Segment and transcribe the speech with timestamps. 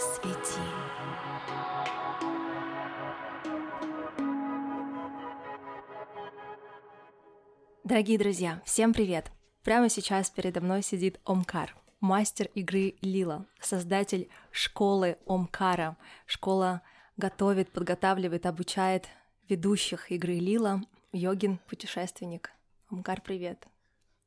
[0.00, 0.60] Свети.
[7.84, 9.30] Дорогие друзья, всем привет!
[9.62, 15.98] Прямо сейчас передо мной сидит Омкар, мастер игры Лила, создатель школы Омкара.
[16.24, 16.80] Школа
[17.18, 19.06] готовит, подготавливает, обучает
[19.50, 20.80] ведущих игры Лила,
[21.12, 22.52] йогин, путешественник.
[22.88, 23.66] Омкар, привет.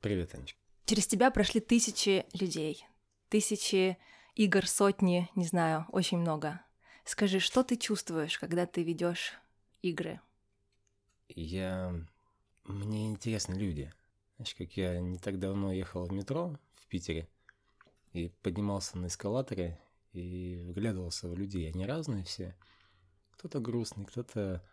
[0.02, 0.60] Привет, Анечка.
[0.86, 2.86] Через тебя прошли тысячи людей,
[3.30, 3.98] тысячи
[4.36, 6.62] игр, сотни, не знаю, очень много.
[7.06, 9.34] Скажи, что ты чувствуешь, когда ты ведешь
[9.82, 10.22] игры?
[11.28, 11.94] Я...
[12.64, 13.94] Мне интересны люди.
[14.38, 17.28] Знаешь, как я не так давно ехал в метро в Питере
[18.14, 19.80] и поднимался на эскалаторе
[20.14, 21.70] и вглядывался в людей.
[21.70, 22.56] Они разные все.
[23.32, 24.64] Кто-то грустный, кто-то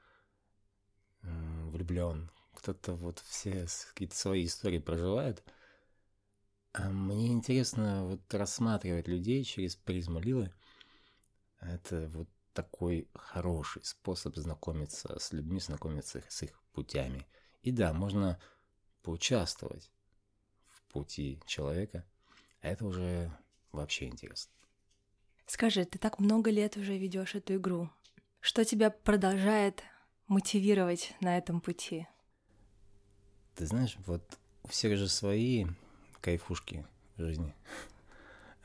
[1.22, 5.42] влюблен, кто-то вот все какие-то свои истории проживает.
[6.72, 10.52] А мне интересно вот рассматривать людей через призму Лилы.
[11.60, 17.26] Это вот такой хороший способ знакомиться с людьми, знакомиться с их путями.
[17.62, 18.40] И да, можно
[19.02, 19.90] поучаствовать
[20.68, 22.06] в пути человека,
[22.60, 23.30] а это уже
[23.72, 24.52] вообще интересно.
[25.46, 27.90] Скажи, ты так много лет уже ведешь эту игру.
[28.40, 29.82] Что тебя продолжает
[30.28, 32.06] мотивировать на этом пути?
[33.56, 34.22] Ты знаешь, вот
[34.62, 35.66] у всех же свои
[36.20, 37.54] кайфушки жизни.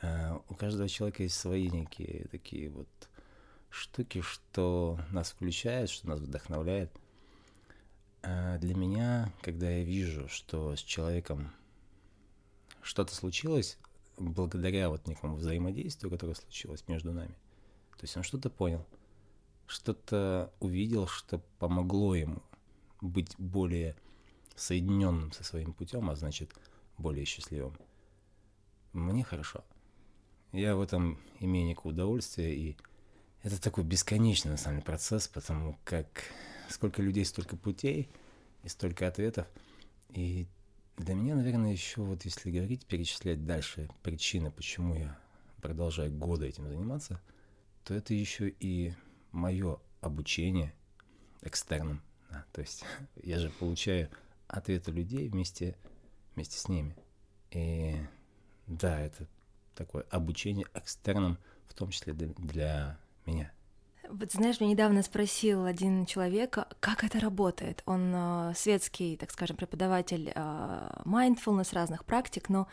[0.02, 2.88] А, у каждого человека есть свои некие такие вот
[3.70, 6.92] штуки, что нас включает, что нас вдохновляет.
[8.24, 11.54] А для меня, когда я вижу, что с человеком
[12.82, 13.78] что-то случилось,
[14.18, 17.36] благодаря вот некому взаимодействию, которое случилось между нами,
[17.98, 18.86] то есть он что-то понял,
[19.68, 22.42] что-то увидел, что помогло ему
[23.02, 23.96] быть более
[24.56, 26.54] соединенным со своим путем, а значит,
[26.98, 27.78] более счастливым.
[28.94, 29.64] Мне хорошо.
[30.52, 32.78] Я в этом имею некое удовольствие, и
[33.44, 36.08] это такой бесконечный, на самом деле, процесс, потому как
[36.70, 38.10] сколько людей, столько путей
[38.64, 39.48] и столько ответов.
[40.10, 40.48] И
[40.98, 45.18] для меня, наверное, еще вот если говорить, перечислять дальше причины, почему я
[45.62, 47.22] продолжаю годы этим заниматься,
[47.84, 48.94] то это еще и
[49.32, 50.74] мое обучение
[51.42, 52.02] экстерном.
[52.54, 52.84] То есть
[53.24, 54.10] я же получаю
[54.48, 55.76] ответы людей вместе
[56.36, 56.96] вместе с ними.
[57.52, 57.96] И
[58.68, 59.28] да, это
[59.76, 61.38] такое обучение экстерном,
[61.68, 63.52] в том числе для, меня.
[64.10, 67.82] Вот знаешь, меня недавно спросил один человек, как это работает.
[67.86, 72.68] Он э, светский, так скажем, преподаватель э, mindfulness разных практик, но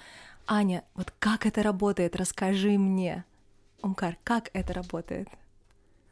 [0.46, 2.16] Аня, вот как это работает?
[2.16, 3.24] Расскажи мне.
[3.82, 5.28] Умкар, как это работает?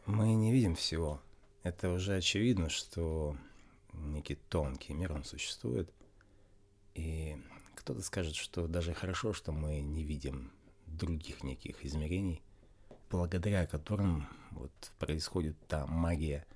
[0.06, 1.20] Мы не видим всего.
[1.62, 3.36] Это уже очевидно, что
[3.92, 5.90] некий тонкий мир, он существует.
[7.00, 7.34] И
[7.76, 10.52] кто-то скажет, что даже хорошо, что мы не видим
[10.86, 12.42] других неких измерений,
[13.08, 16.46] благодаря которым вот происходит та магия,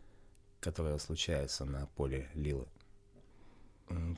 [0.61, 2.69] которая случается на поле Лилы.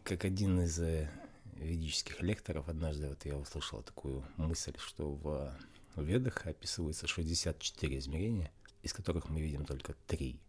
[0.03, 1.09] Как один из э,
[1.55, 5.57] ведических лекторов, однажды вот я услышал такую мысль, что в
[5.95, 8.51] Ведах описывается 64 измерения,
[8.83, 10.41] из которых мы видим только три.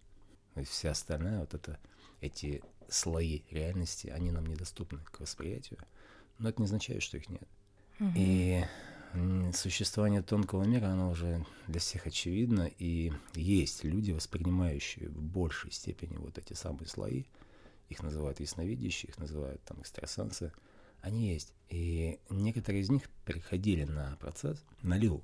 [0.55, 1.79] То есть вся остальная вот это,
[2.19, 5.79] эти слои реальности, они нам недоступны к восприятию,
[6.39, 7.47] но это не означает, что их нет.
[7.99, 8.11] Угу.
[8.15, 8.63] И
[9.53, 16.17] существование тонкого мира, оно уже для всех очевидно, и есть люди, воспринимающие в большей степени
[16.17, 17.23] вот эти самые слои,
[17.89, 20.51] их называют ясновидящие, их называют там экстрасенсы,
[21.01, 21.53] они есть.
[21.69, 25.23] И некоторые из них переходили на процесс, на лил,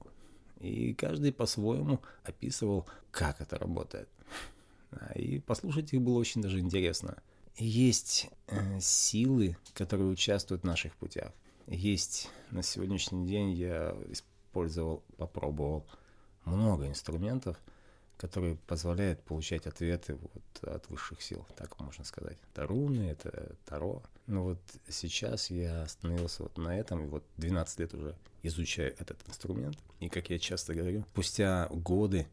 [0.60, 4.10] и каждый по-своему описывал, как это работает.
[5.16, 7.22] И послушать их было очень даже интересно
[7.58, 11.32] есть э, силы, которые участвуют в наших путях.
[11.68, 15.86] Есть на сегодняшний день я использовал, попробовал
[16.46, 17.58] много инструментов,
[18.18, 22.38] которые позволяют получать ответы вот от высших сил, так можно сказать.
[22.52, 24.04] Это руны, это таро.
[24.28, 29.18] Но вот сейчас я остановился вот на этом, и вот 12 лет уже изучаю этот
[29.28, 29.78] инструмент.
[30.00, 32.28] И, как я часто говорю, спустя годы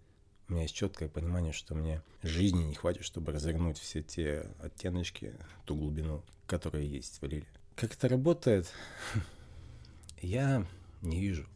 [0.51, 5.77] меня есть четкое понимание, что мне жизни не хватит, чтобы развернуть все те оттеночки, ту
[5.77, 7.47] глубину, которая есть в Лиле.
[7.77, 8.73] Как это работает,
[10.21, 10.67] я
[11.03, 11.47] не вижу.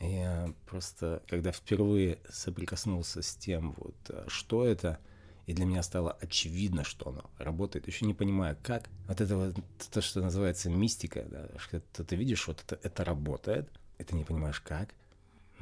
[0.00, 4.98] Я просто, когда впервые соприкоснулся с тем, вот, а, что это,
[5.46, 8.88] и для меня стало очевидно, что оно работает, еще не понимая, как.
[9.06, 9.56] Вот это вот
[9.92, 13.68] то, что называется мистика, да, что ты видишь, вот это, это работает,
[13.98, 14.92] и ты не понимаешь, как,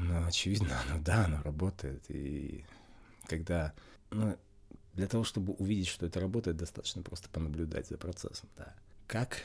[0.01, 2.05] ну, очевидно, ну да, оно работает.
[2.09, 2.65] И
[3.27, 3.73] когда...
[4.11, 4.37] Ну,
[4.95, 8.75] для того, чтобы увидеть, что это работает, достаточно просто понаблюдать за процессом, да.
[9.07, 9.43] Как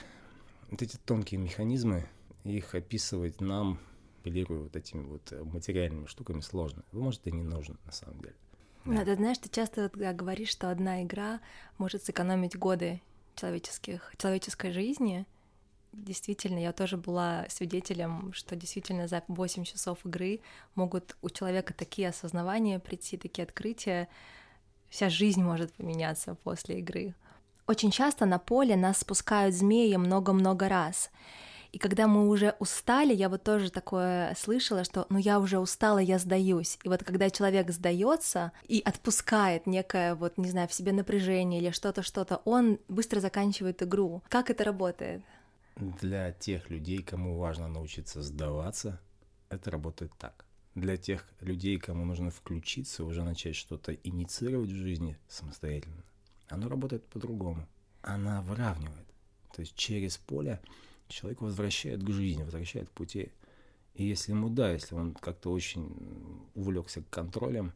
[0.71, 2.07] вот эти тонкие механизмы,
[2.43, 3.79] их описывать нам
[4.25, 6.83] апеллирую вот этими вот э, материальными штуками, сложно.
[6.91, 8.35] Может, и не нужно на самом деле.
[8.85, 11.41] Да, ты знаешь, ты часто говоришь, что одна игра
[11.77, 13.01] может сэкономить годы
[13.35, 15.27] человеческих, человеческой жизни.
[15.97, 20.41] Действительно, я тоже была свидетелем, что действительно за 8 часов игры
[20.75, 24.09] могут у человека такие осознавания прийти, такие открытия.
[24.89, 27.15] Вся жизнь может поменяться после игры.
[27.65, 31.11] Очень часто на поле нас спускают змеи много-много раз.
[31.71, 35.99] И когда мы уже устали, я вот тоже такое слышала, что ну я уже устала,
[35.99, 36.77] я сдаюсь.
[36.83, 41.71] И вот когда человек сдается и отпускает некое вот, не знаю, в себе напряжение или
[41.71, 44.21] что-то, что-то, он быстро заканчивает игру.
[44.29, 45.21] Как это работает?
[45.75, 49.01] Для тех людей, кому важно научиться сдаваться,
[49.49, 50.45] это работает так.
[50.73, 56.03] Для тех людей, кому нужно включиться, уже начать что-то инициировать в жизни самостоятельно,
[56.47, 57.67] оно работает по-другому.
[58.01, 59.05] Она выравнивает.
[59.53, 60.61] То есть через поле
[61.09, 63.31] человек возвращает к жизни, возвращает к пути.
[63.95, 65.93] И если ему да, если он как-то очень
[66.55, 67.73] увлекся контролем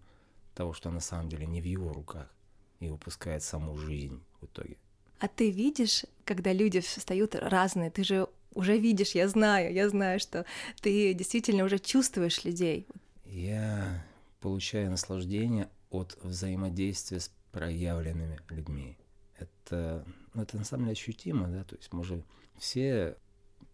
[0.56, 2.34] того, что на самом деле не в его руках,
[2.80, 4.78] и выпускает саму жизнь в итоге.
[5.20, 10.20] А ты видишь, когда люди встают разные, ты же уже видишь, я знаю, я знаю,
[10.20, 10.46] что
[10.82, 12.88] ты действительно уже чувствуешь людей.
[13.26, 14.06] Я
[14.40, 18.98] получаю наслаждение от взаимодействия с проявленными людьми.
[19.38, 22.24] Это, ну, это на самом деле ощутимо, да, то есть мы же
[22.58, 23.18] все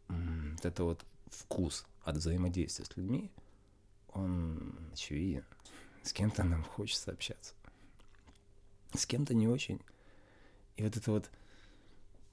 [0.08, 3.32] вот это вот вкус от взаимодействия с людьми,
[4.14, 5.44] он очевиден.
[6.04, 7.54] С кем-то нам хочется общаться,
[8.94, 9.82] с кем-то не очень.
[10.78, 11.30] И вот это вот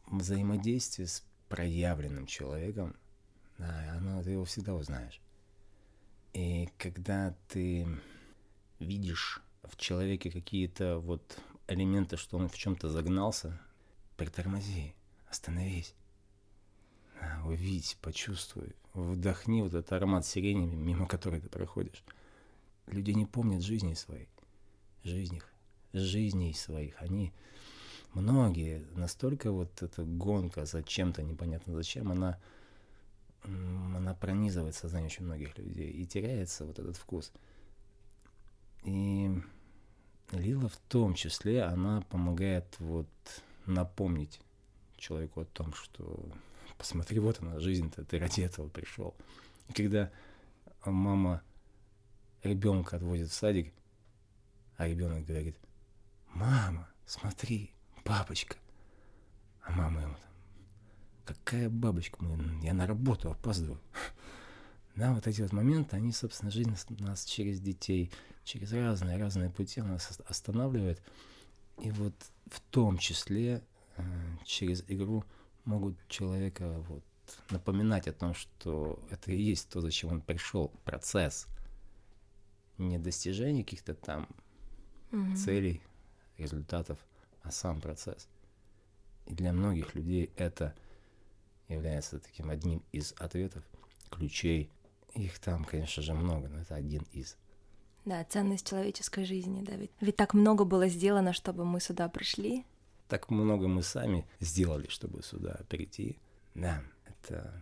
[0.06, 2.96] взаимодействие с проявленным человеком,
[3.58, 5.20] да, оно, ты его всегда узнаешь.
[6.32, 7.86] И когда ты
[8.78, 13.60] видишь в человеке какие-то вот элементы, что он в чем-то загнался,
[14.16, 14.94] притормози,
[15.28, 15.94] остановись
[17.44, 22.02] увидь, почувствуй, вдохни вот этот аромат сирени, мимо которой ты проходишь.
[22.86, 24.28] Люди не помнят жизни своей,
[25.04, 25.42] жизней,
[25.92, 27.00] жизней своих.
[27.00, 27.32] Они,
[28.14, 32.38] многие, настолько вот эта гонка за чем-то, непонятно зачем, она,
[33.44, 37.32] она пронизывает сознание очень многих людей, и теряется вот этот вкус.
[38.84, 39.30] И
[40.32, 43.08] Лила в том числе, она помогает вот
[43.66, 44.40] напомнить
[44.96, 46.28] человеку о том, что
[46.78, 49.14] посмотри, вот она, жизнь-то, ты ради этого пришел.
[49.68, 50.10] И когда
[50.84, 51.42] мама
[52.42, 53.72] ребенка отводит в садик,
[54.76, 55.56] а ребенок говорит,
[56.28, 57.72] мама, смотри,
[58.04, 58.56] бабочка.
[59.62, 62.18] А мама ему там, какая бабочка,
[62.62, 63.80] я на работу опаздываю.
[64.94, 68.12] Да, вот эти вот моменты, они, собственно, жизнь нас через детей,
[68.44, 71.00] через разные-разные пути нас останавливает.
[71.78, 72.12] И вот
[72.44, 73.62] в том числе
[73.96, 74.02] э,
[74.44, 75.24] через игру
[75.64, 77.02] могут человека вот
[77.50, 81.46] напоминать о том, что это и есть то, зачем он пришел, процесс.
[82.76, 84.28] Не достижение каких-то там
[85.10, 85.36] mm-hmm.
[85.36, 85.82] целей,
[86.36, 86.98] результатов,
[87.42, 88.28] а сам процесс.
[89.26, 90.74] И для многих людей это
[91.68, 93.62] является таким одним из ответов,
[94.10, 94.70] ключей.
[95.14, 97.36] Их там, конечно же, много, но это один из.
[98.04, 102.64] Да, ценность человеческой жизни, да, ведь, ведь так много было сделано, чтобы мы сюда пришли,
[103.12, 106.18] так много мы сами сделали, чтобы сюда прийти.
[106.54, 107.52] Да, это...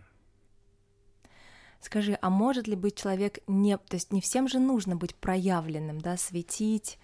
[1.81, 3.77] Скажи, а может ли быть человек не...
[3.77, 6.97] То есть не всем же нужно быть проявленным, да, светить,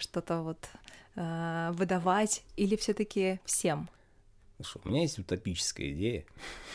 [0.00, 0.68] что-то вот
[1.14, 3.88] э, выдавать, или все таки всем?
[4.56, 6.24] Слушай, у меня есть утопическая идея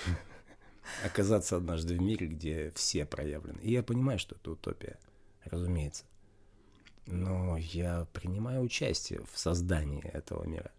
[1.05, 3.60] оказаться однажды в мире, где все проявлены.
[3.62, 4.98] И я понимаю, что это утопия,
[5.45, 6.05] разумеется.
[7.07, 10.71] Но я принимаю участие в создании этого мира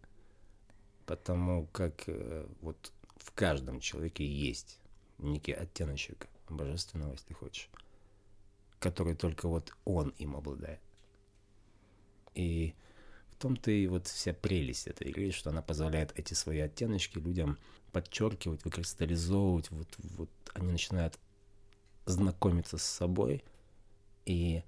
[1.06, 4.78] потому как э, вот в каждом человеке есть
[5.18, 7.68] некий оттеночек божественного, если хочешь,
[8.78, 10.80] который только вот он им обладает.
[12.34, 12.74] И
[13.32, 17.58] в том-то и вот вся прелесть этой игры, что она позволяет эти свои оттеночки людям
[17.92, 21.18] подчеркивать, выкристаллизовывать, вот, вот они начинают
[22.06, 23.44] знакомиться с собой
[24.24, 24.62] и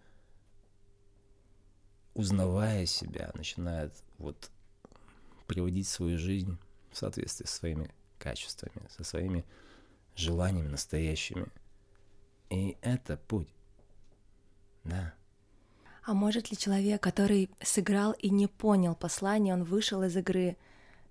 [2.15, 4.51] узнавая себя, начинают вот
[5.47, 6.59] приводить свою жизнь
[6.91, 9.45] в соответствии со своими качествами, со своими
[10.17, 11.47] желаниями настоящими.
[12.51, 13.49] И это путь.
[14.85, 15.15] Да.
[16.05, 20.57] А может ли человек, который сыграл и не понял послание, он вышел из игры,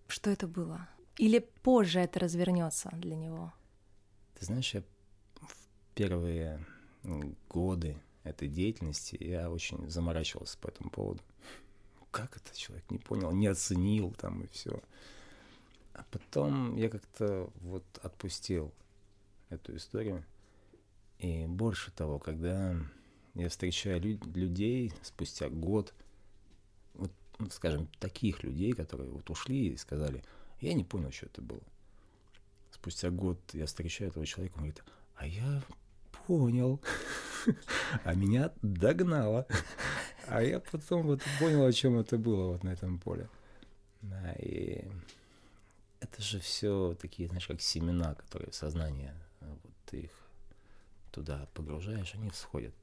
[0.08, 0.88] что это было?
[1.18, 3.54] Или позже это развернется для него?
[4.40, 4.82] Ты знаешь, я
[5.42, 5.56] в
[5.96, 6.66] первые
[7.50, 11.22] годы этой деятельности я очень заморачивался по этому поводу
[12.14, 14.80] как это человек не понял, не оценил там и все.
[15.94, 18.72] А потом я как-то вот отпустил
[19.50, 20.24] эту историю
[21.20, 22.76] И больше того, когда
[23.36, 25.94] я встречаю лю- людей спустя год,
[26.94, 30.24] вот, ну, скажем, таких людей, которые вот ушли и сказали,
[30.62, 31.64] я не понял, что это было.
[32.72, 34.84] Спустя год я встречаю этого человека, он говорит,
[35.16, 35.64] а я
[36.28, 36.82] понял,
[38.04, 39.48] а меня догнало.
[40.28, 43.30] А я потом вот понял, о чем это было вот на этом поле.
[44.02, 44.86] Да, и
[46.00, 50.12] это же все такие, знаешь, как семена, которые в сознание, вот ты их
[51.12, 52.74] туда погружаешь, они всходят.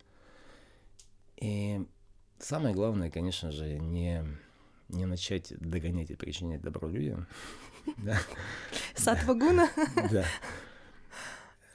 [1.40, 1.87] И
[2.38, 4.25] самое главное, конечно же, не,
[4.88, 7.26] не начать догонять и причинять добро людям.
[7.97, 8.20] Да.
[8.94, 9.70] Сатвагуна?
[10.12, 10.25] Да.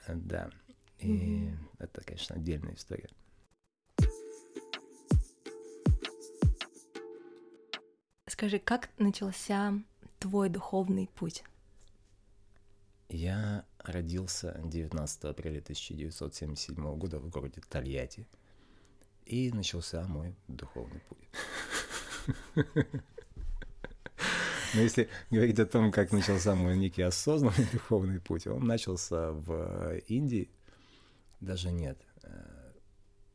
[0.08, 0.52] Да.
[1.00, 3.10] И это, конечно, отдельная история.
[8.28, 9.74] Скажи, как начался
[10.20, 11.44] твой духовный путь?
[13.10, 18.28] Я родился 19 апреля 1977 года в городе Тольятти.
[19.26, 21.30] И начался мой духовный путь.
[24.76, 29.98] Но если говорить о том, как начался мой некий осознанный духовный путь, он начался в
[30.08, 30.50] Индии.
[31.40, 31.98] Даже нет.
[32.24, 32.72] Э,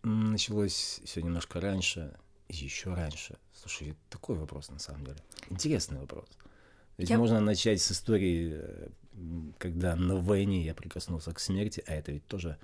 [0.02, 2.14] началось все немножко раньше,
[2.48, 3.38] еще раньше.
[3.54, 5.18] Слушай, такой вопрос на самом деле.
[5.48, 6.28] Интересный вопрос.
[6.98, 7.18] Ведь я...
[7.18, 8.88] можно начать с истории, э,
[9.58, 12.58] когда на войне я прикоснулся к смерти, а это ведь тоже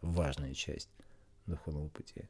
[0.00, 0.88] важная часть
[1.46, 2.28] духовного пути.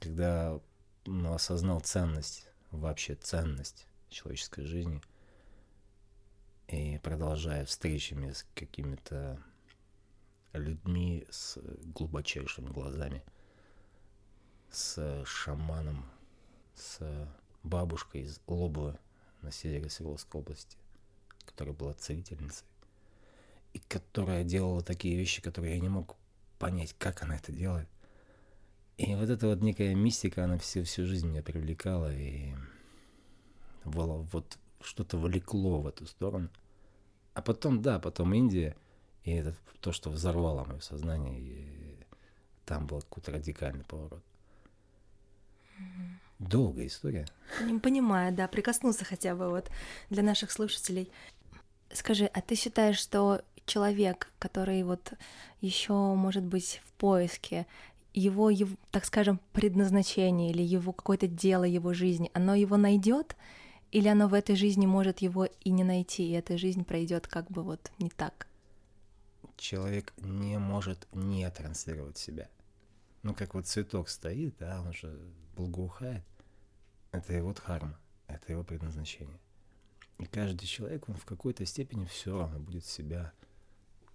[0.00, 0.60] Когда
[1.06, 5.00] ну, осознал ценность, вообще ценность человеческой жизни,
[6.68, 9.42] и продолжая встречами с какими-то
[10.52, 11.58] людьми с
[11.94, 13.22] глубочайшими глазами,
[14.70, 16.04] с шаманом,
[16.74, 17.00] с
[17.62, 18.98] бабушкой из Лобова
[19.42, 20.76] на севере Свердловской области,
[21.44, 22.66] которая была целительницей,
[23.72, 26.16] и которая делала такие вещи, которые я не мог
[26.58, 27.88] понять, как она это делает.
[28.98, 32.52] И вот эта вот некая мистика, она всю, всю жизнь меня привлекала, и
[33.84, 36.48] было, вот что-то влекло в эту сторону.
[37.34, 38.76] А потом, да, потом Индия,
[39.22, 41.96] и это то, что взорвало мое сознание, и
[42.66, 44.22] там был какой-то радикальный поворот.
[46.40, 47.26] Долгая история.
[47.62, 49.70] Не понимаю, да, прикоснуться хотя бы вот
[50.10, 51.08] для наших слушателей.
[51.92, 55.12] Скажи, а ты считаешь, что человек, который вот
[55.60, 57.66] еще может быть в поиске,
[58.18, 63.36] его, его, так скажем, предназначение или его какое-то дело его жизни, оно его найдет,
[63.90, 67.50] или оно в этой жизни может его и не найти, и эта жизнь пройдет как
[67.50, 68.46] бы вот не так?
[69.56, 72.48] Человек не может не транслировать себя.
[73.22, 75.18] Ну, как вот цветок стоит, да, он же
[75.56, 76.22] благоухает,
[77.10, 79.38] это его дхарма, это его предназначение.
[80.18, 83.32] И каждый человек, он в какой-то степени все равно будет себя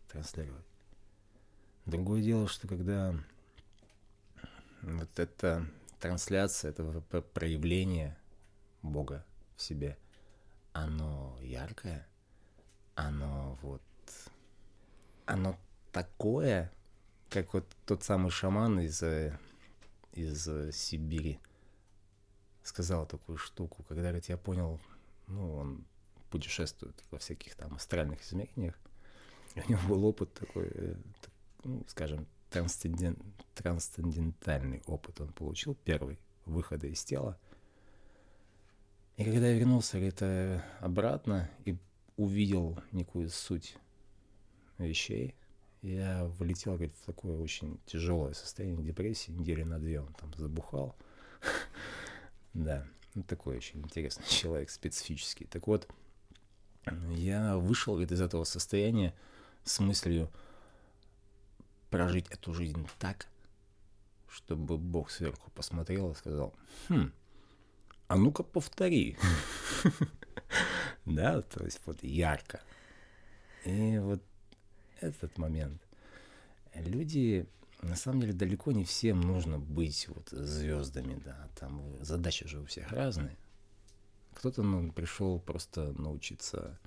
[0.09, 0.65] транслировать.
[1.85, 3.13] Другое дело, что когда
[4.83, 5.65] вот эта
[5.99, 6.83] трансляция, это
[7.33, 8.17] проявление
[8.81, 9.25] Бога
[9.55, 9.97] в себе,
[10.73, 12.07] оно яркое,
[12.95, 13.81] оно вот,
[15.25, 15.57] оно
[15.91, 16.71] такое,
[17.29, 19.01] как вот тот самый шаман из
[20.13, 21.39] из Сибири
[22.63, 24.79] сказал такую штуку, когда, говорит, я понял,
[25.27, 25.85] ну, он
[26.29, 28.75] путешествует во всяких там астральных измерениях,
[29.55, 30.95] у него был опыт такой, э,
[31.63, 33.17] ну, скажем, трансценден...
[33.55, 37.37] трансцендентальный опыт он получил, первый, выхода из тела.
[39.17, 41.77] И когда я вернулся, говорит, э, обратно и
[42.15, 43.75] увидел некую суть
[44.77, 45.35] вещей,
[45.81, 50.95] я влетел, говорит, в такое очень тяжелое состояние депрессии, недели на две он там забухал.
[52.53, 55.45] Да, ну, такой очень интересный человек, специфический.
[55.45, 55.87] Так вот,
[57.09, 59.15] я вышел говорит, из этого состояния
[59.63, 60.29] с мыслью
[61.93, 63.27] прожить эту жизнь так,
[64.27, 66.55] чтобы Бог сверху посмотрел и сказал,
[66.89, 67.13] хм,
[68.07, 69.15] а ну-ка повтори.
[71.05, 72.61] Да, то есть вот ярко.
[73.65, 74.23] И вот
[75.01, 75.81] этот момент.
[76.73, 77.45] Люди,
[77.81, 82.65] на самом деле, далеко не всем нужно быть вот звездами, да, там задачи же у
[82.65, 83.37] всех разные.
[84.35, 86.79] Кто-то ну, пришел просто научиться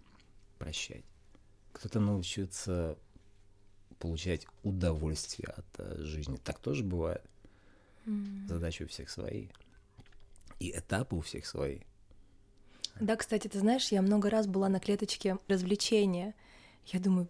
[0.59, 1.05] прощать,
[1.73, 2.97] кто-то научиться
[3.99, 6.37] получать удовольствие от э, жизни.
[6.37, 7.23] Так тоже бывает.
[8.07, 8.49] Mm.
[8.49, 9.49] Задачи у всех свои.
[10.59, 11.81] И этапы у всех свои.
[13.01, 16.35] Да, кстати, ты знаешь, я много раз была на клеточке развлечения.
[16.87, 17.29] Я думаю,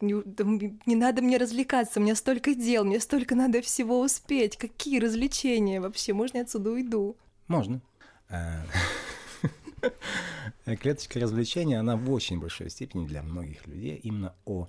[0.00, 4.56] не, не надо мне развлекаться, у меня столько дел, мне столько надо всего успеть.
[4.56, 6.12] Какие развлечения вообще?
[6.12, 7.16] Можно я отсюда уйду?
[7.48, 7.80] Можно.
[8.28, 8.64] А,
[10.80, 14.68] клеточка развлечения, она в очень большой степени для многих людей именно о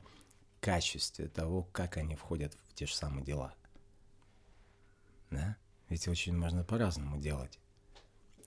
[0.65, 3.53] качестве того, как они входят в те же самые дела.
[5.29, 5.57] Да?
[5.89, 7.59] Ведь очень можно по-разному делать.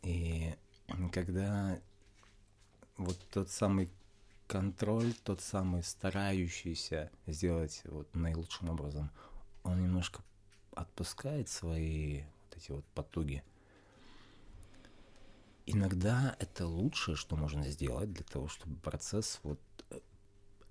[0.03, 0.57] И
[1.13, 1.79] когда
[2.97, 3.89] вот тот самый
[4.49, 9.13] контроль, тот самый старающийся сделать вот наилучшим образом,
[9.63, 10.21] он немножко
[10.73, 13.45] отпускает свои вот эти вот потуги.
[15.67, 19.61] Иногда это лучшее, что можно сделать для того, чтобы процесс вот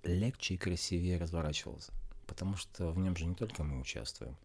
[0.03, 1.91] легче и красивее разворачивался.
[2.25, 4.35] Потому что в нем же не только мы участвуем,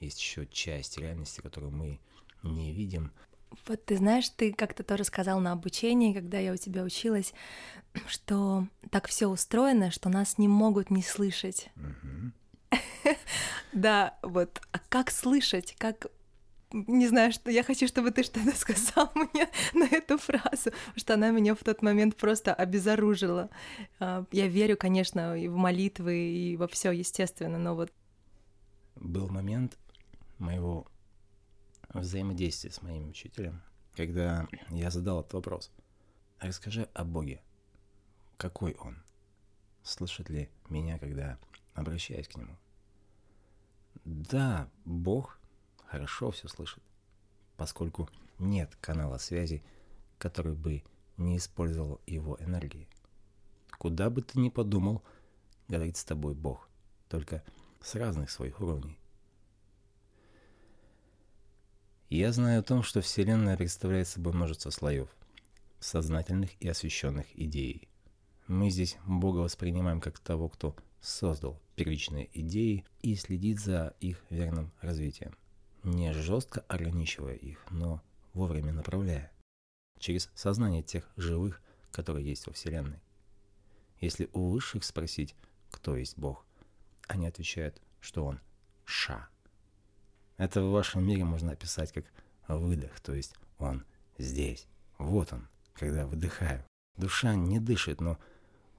[0.00, 2.00] есть еще часть реальности, которую мы
[2.42, 3.12] не видим,
[3.66, 7.34] вот ты знаешь, ты как-то тоже сказал на обучении, когда я у тебя училась,
[8.06, 11.70] что так все устроено, что нас не могут не слышать.
[13.72, 14.60] Да, вот.
[14.72, 15.74] А как слышать?
[15.78, 16.06] Как
[16.72, 21.30] не знаю, что я хочу, чтобы ты что-то сказал мне на эту фразу, что она
[21.30, 23.50] меня в тот момент просто обезоружила.
[24.00, 27.92] А, я верю, конечно, и в молитвы, и во все, естественно, но вот...
[28.96, 29.78] Был момент
[30.38, 30.86] моего
[31.94, 33.62] взаимодействии с моим учителем,
[33.94, 35.70] когда я задал этот вопрос.
[36.40, 37.42] Расскажи о Боге.
[38.36, 38.96] Какой Он?
[39.82, 41.38] Слышит ли меня, когда
[41.74, 42.56] обращаюсь к Нему?
[44.04, 45.38] Да, Бог
[45.92, 46.82] хорошо все слышит,
[47.58, 48.08] поскольку
[48.38, 49.62] нет канала связи,
[50.16, 50.82] который бы
[51.18, 52.88] не использовал его энергии.
[53.78, 55.02] Куда бы ты ни подумал,
[55.68, 56.66] говорит с тобой Бог,
[57.10, 57.44] только
[57.82, 58.98] с разных своих уровней.
[62.08, 65.10] Я знаю о том, что Вселенная представляет собой множество слоев,
[65.78, 67.86] сознательных и освещенных идеей.
[68.46, 74.72] Мы здесь Бога воспринимаем как того, кто создал первичные идеи и следит за их верным
[74.80, 75.34] развитием,
[75.82, 78.02] не жестко ограничивая их, но
[78.34, 79.32] вовремя направляя,
[79.98, 81.60] через сознание тех живых,
[81.90, 83.00] которые есть во Вселенной.
[84.00, 85.34] Если у высших спросить,
[85.70, 86.44] кто есть Бог,
[87.08, 88.40] они отвечают, что Он–
[88.84, 89.28] Ша–
[90.42, 92.04] это в вашем мире можно описать как
[92.48, 93.84] выдох, то есть он
[94.18, 94.66] здесь,
[94.98, 96.64] вот он, когда выдыхаю.
[96.96, 98.18] Душа не дышит, но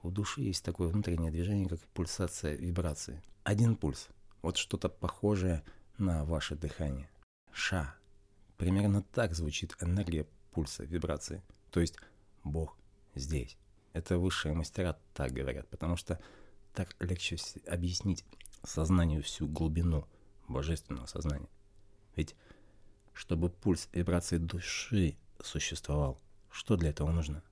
[0.02, 3.22] у души есть такое внутреннее движение, как пульсация вибрации.
[3.44, 4.08] Один пульс,
[4.42, 5.62] вот что-то похожее
[5.98, 7.10] на ваше дыхание.
[7.52, 7.94] Ша.
[8.56, 11.42] Примерно так звучит энергия пульса вибрации.
[11.70, 11.96] То есть
[12.44, 12.76] Бог
[13.14, 13.56] здесь.
[13.92, 16.20] Это высшие мастера так говорят, потому что
[16.72, 18.24] так легче объяснить
[18.62, 20.06] сознанию всю глубину
[20.48, 21.48] божественного сознания.
[22.16, 22.34] Ведь
[23.12, 27.42] чтобы пульс вибрации души существовал, что для этого нужно?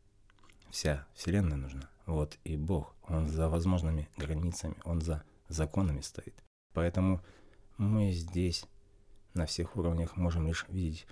[0.71, 1.89] Вся Вселенная нужна.
[2.07, 6.43] Вот и Бог, Он за возможными границами, Он за законами стоит.
[6.73, 7.23] Поэтому
[7.77, 8.65] мы здесь
[9.35, 11.07] на всех уровнях можем лишь видеть,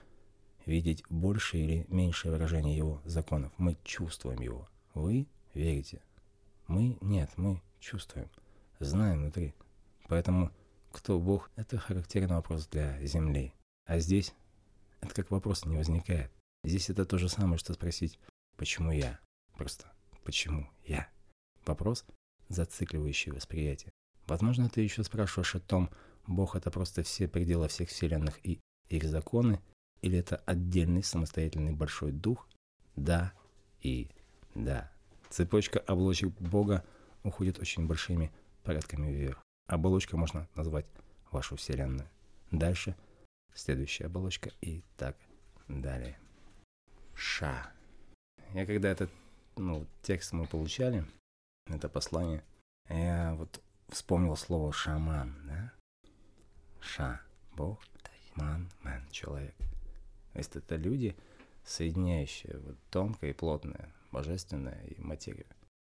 [0.66, 3.53] видеть больше или меньшее выражение Его законов.
[3.57, 4.68] Мы чувствуем Его.
[4.94, 6.03] Вы верите.
[6.66, 8.29] Мы нет, мы чувствуем,
[8.79, 9.55] знаем внутри.
[10.09, 10.51] Поэтому
[10.92, 13.55] кто Бог, это характерный вопрос для Земли.
[13.87, 14.35] А здесь
[15.01, 16.31] это как вопрос не возникает.
[16.62, 18.18] Здесь это то же самое, что спросить,
[18.57, 19.18] почему я?
[19.57, 19.90] Просто,
[20.25, 21.09] почему я?
[21.64, 22.05] Вопрос,
[22.49, 23.92] зацикливающий восприятие.
[24.27, 25.90] Возможно, ты еще спрашиваешь о том,
[26.31, 29.61] Бог это просто все пределы всех вселенных и их законы,
[30.01, 32.49] или это отдельный самостоятельный большой дух?
[32.95, 33.33] Да
[33.81, 34.09] и
[34.55, 34.93] да.
[35.29, 36.85] Цепочка оболочек Бога
[37.25, 39.43] уходит очень большими порядками вверх.
[39.66, 40.87] Оболочка можно назвать
[41.33, 42.09] вашу Вселенную.
[42.53, 42.97] Дальше
[43.53, 45.16] следующая оболочка и так
[45.66, 46.16] далее.
[47.14, 47.73] Ша.
[48.55, 49.11] Я когда этот
[49.57, 51.05] ну, текст мы получали,
[51.66, 52.45] это послание,
[52.88, 55.73] я вот вспомнил слово шаман, да?
[56.81, 57.21] Ша,
[57.57, 57.79] Бог,
[58.35, 59.55] ман, ман, человек.
[60.33, 61.16] То есть это люди,
[61.64, 65.47] соединяющие вот тонкое и плотное, божественное и материю.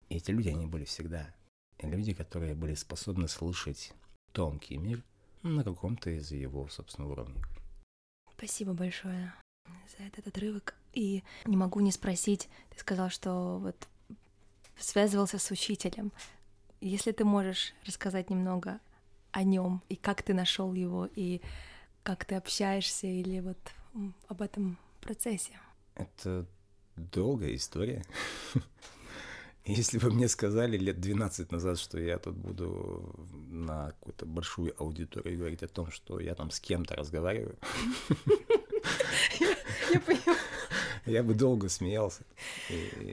[0.09, 1.33] И эти люди, они были всегда
[1.79, 3.93] люди, которые были способны слышать
[4.33, 5.03] тонкий мир
[5.43, 7.43] на каком-то из его, собственно, уровней.
[8.37, 9.33] Спасибо большое
[9.97, 10.75] за этот отрывок.
[10.93, 13.89] И не могу не спросить, ты сказал, что вот
[14.79, 16.13] связывался с учителем.
[16.81, 18.81] Если ты можешь рассказать немного
[19.33, 21.41] о нем и как ты нашел его, и
[22.03, 23.59] как ты общаешься, или вот
[24.29, 25.53] об этом процессе.
[25.95, 26.47] Это
[26.97, 28.05] долгая история.
[29.67, 33.15] Если бы мне сказали лет 12 назад, что я тут буду
[33.51, 37.59] на какую-то большую аудиторию говорить о том, что я там с кем-то разговариваю,
[41.07, 42.23] я бы долго смеялся.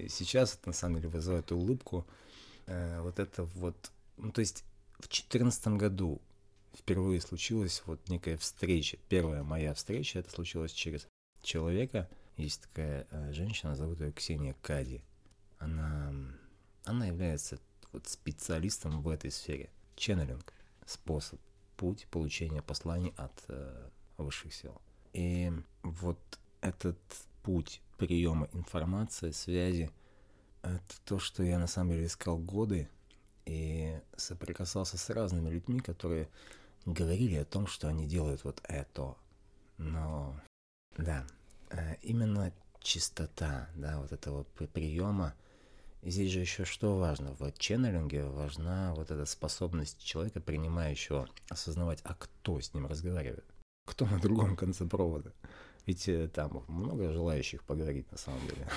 [0.09, 2.05] Сейчас это на самом деле вызывает улыбку.
[2.65, 3.75] Э, вот это вот...
[4.17, 4.63] Ну, то есть
[4.99, 6.21] в 2014 году
[6.77, 8.97] впервые случилась вот некая встреча.
[9.09, 11.07] Первая моя встреча, это случилось через
[11.41, 12.09] человека.
[12.35, 15.01] Есть такая э, женщина, зовут ее Ксения Кади
[15.59, 16.13] она,
[16.85, 17.59] она является
[17.91, 19.69] вот специалистом в этой сфере.
[19.95, 20.53] ченнелинг,
[20.85, 21.39] способ,
[21.75, 24.81] путь получения посланий от э, высших сил.
[25.13, 25.51] И
[25.83, 26.19] вот
[26.61, 26.97] этот
[27.43, 29.89] путь приема информации, связи,
[30.61, 32.89] это то, что я на самом деле искал годы
[33.47, 36.27] и соприкасался с разными людьми, которые
[36.85, 39.15] говорили о том, что они делают вот это.
[39.77, 40.39] Но
[40.97, 41.25] да,
[41.69, 45.33] э, именно чистота, да, вот этого приема.
[46.01, 47.35] И здесь же еще что важно?
[47.39, 53.45] В ченнелинге важна вот эта способность человека, принимающего, осознавать, а кто с ним разговаривает,
[53.85, 55.31] кто на другом конце провода.
[55.85, 58.67] Ведь э, там много желающих поговорить на самом деле,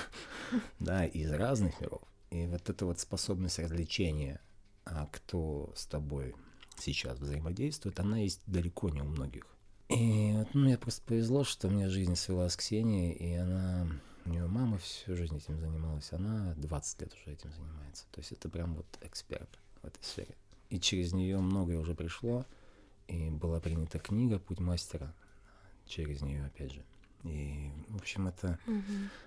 [0.79, 2.03] да, из разных миров.
[2.31, 4.41] И вот эта вот способность развлечения,
[4.85, 6.35] кто с тобой
[6.79, 9.47] сейчас взаимодействует, она есть далеко не у многих.
[9.89, 13.89] И вот, ну, мне просто повезло, что мне жизнь свела с Ксенией, и она,
[14.25, 18.05] у нее мама всю жизнь этим занималась, она 20 лет уже этим занимается.
[18.13, 20.37] То есть это прям вот эксперт в этой сфере.
[20.69, 22.47] И через нее многое уже пришло,
[23.09, 25.13] и была принята книга «Путь мастера»
[25.87, 26.85] через нее, опять же.
[27.25, 28.83] И, в общем, это угу.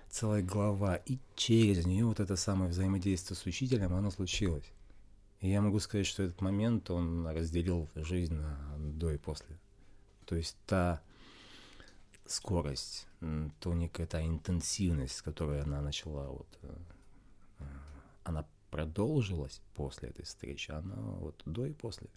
[0.08, 0.96] целая глава.
[0.96, 4.64] И через нее вот это самое взаимодействие с учителем, оно случилось.
[5.44, 9.54] Я могу сказать, что этот момент, он разделил жизнь на до и после.
[10.24, 11.02] То есть та
[12.24, 13.06] скорость,
[13.60, 16.74] то некая та интенсивность, с которой она начала, вот, э,
[17.58, 17.64] э,
[18.24, 22.08] она продолжилась после этой встречи, она вот до и после.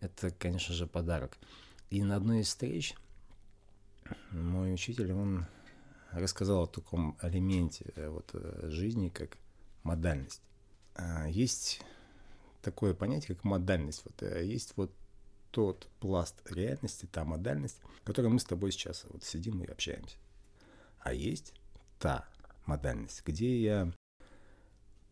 [0.00, 1.36] Это, конечно же, подарок.
[1.90, 2.94] И на одной из встреч
[4.30, 5.44] мой учитель, он
[6.10, 9.36] рассказал о таком элементе э, вот, жизни, как
[9.82, 10.40] модальность.
[10.94, 11.82] А, есть
[12.64, 14.02] такое понятие, как модальность.
[14.04, 14.90] Вот, есть вот
[15.50, 20.16] тот пласт реальности, та модальность, в которой мы с тобой сейчас вот сидим и общаемся.
[20.98, 21.52] А есть
[22.00, 22.26] та
[22.66, 23.92] модальность, где я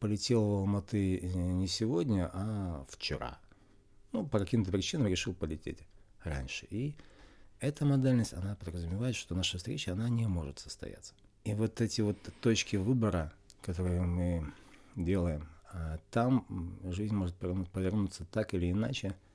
[0.00, 3.38] полетел в Алматы э, не сегодня, а вчера.
[4.10, 5.78] Ну, по каким-то причинам решил полететь
[6.24, 6.66] раньше.
[6.70, 6.96] И
[7.60, 11.14] эта модальность, она подразумевает, что наша встреча, она не может состояться.
[11.44, 14.52] И вот эти вот точки выбора, которые мы
[14.96, 19.16] делаем, а там жизнь может повернуться так или иначе–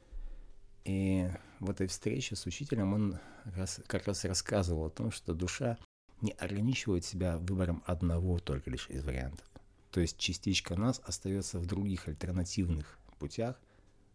[0.88, 3.19] и в этой встрече с учителем он
[3.58, 5.78] раз, как раз рассказывал о том, что душа
[6.21, 9.45] не ограничивает себя выбором одного только лишь из вариантов.
[9.91, 13.60] То есть частичка нас остается в других альтернативных путях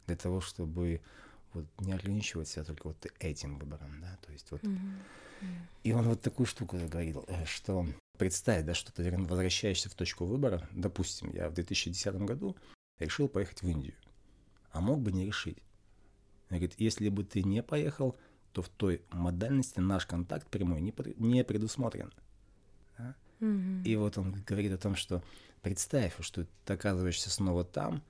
[0.06, 1.02] для того, чтобы
[1.52, 4.62] вот не ограничивать себя только вот этим выбором, да, то есть вот.
[4.62, 5.58] Mm-hmm.
[5.85, 7.87] И он вот такую штуку говорил, э, что
[8.22, 12.54] представь, да, что ты возвращаешься в точку выбора, допустим, я в 2010 году
[13.00, 13.96] решил поехать в Индию,
[14.70, 15.58] а мог бы не решить.
[16.48, 18.16] Она говорит, если бы ты не поехал,
[18.52, 22.12] то в той модальности наш контакт прямой не, не предусмотрен.
[22.96, 23.16] Да?
[23.40, 23.82] Mm-hmm.
[23.82, 25.20] И вот он говорит о том, что
[25.61, 28.04] представь, что ты оказываешься снова там,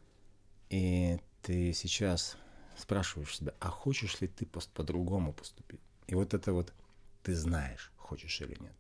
[0.69, 2.37] и ты сейчас
[2.77, 5.81] спрашиваешь себя, а хочешь ли ты по-другому поступить?
[6.07, 6.75] И вот это вот
[7.23, 8.75] ты знаешь, хочешь или нет.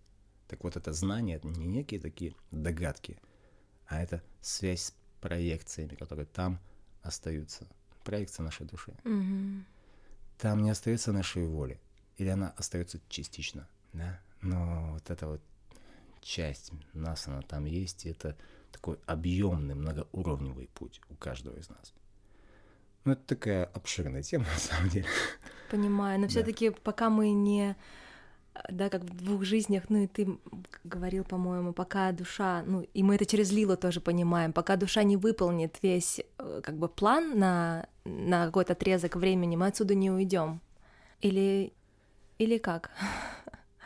[0.53, 3.19] Так вот это знание, это не некие такие догадки,
[3.87, 6.61] а это связь с проекциями, которые там
[7.01, 7.67] остаются
[8.05, 8.93] проекция нашей души.
[9.03, 9.65] Угу.
[10.37, 11.81] Там не остается нашей воли,
[12.19, 14.21] или она остается частично, да?
[14.43, 15.41] Но вот эта вот
[16.21, 18.37] часть нас, она там есть, и это
[18.73, 21.95] такой объемный, многоуровневый путь у каждого из нас.
[23.07, 25.07] Ну, это такая обширная тема, на самом деле.
[25.71, 27.75] Понимаю, но все-таки пока мы не
[28.69, 30.38] да, как в двух жизнях, ну и ты
[30.85, 35.17] говорил, по-моему, пока душа, ну и мы это через Лилу тоже понимаем, пока душа не
[35.17, 40.61] выполнит весь э, как бы план на, на какой-то отрезок времени, мы отсюда не уйдем.
[41.21, 41.73] Или,
[42.38, 42.91] или как?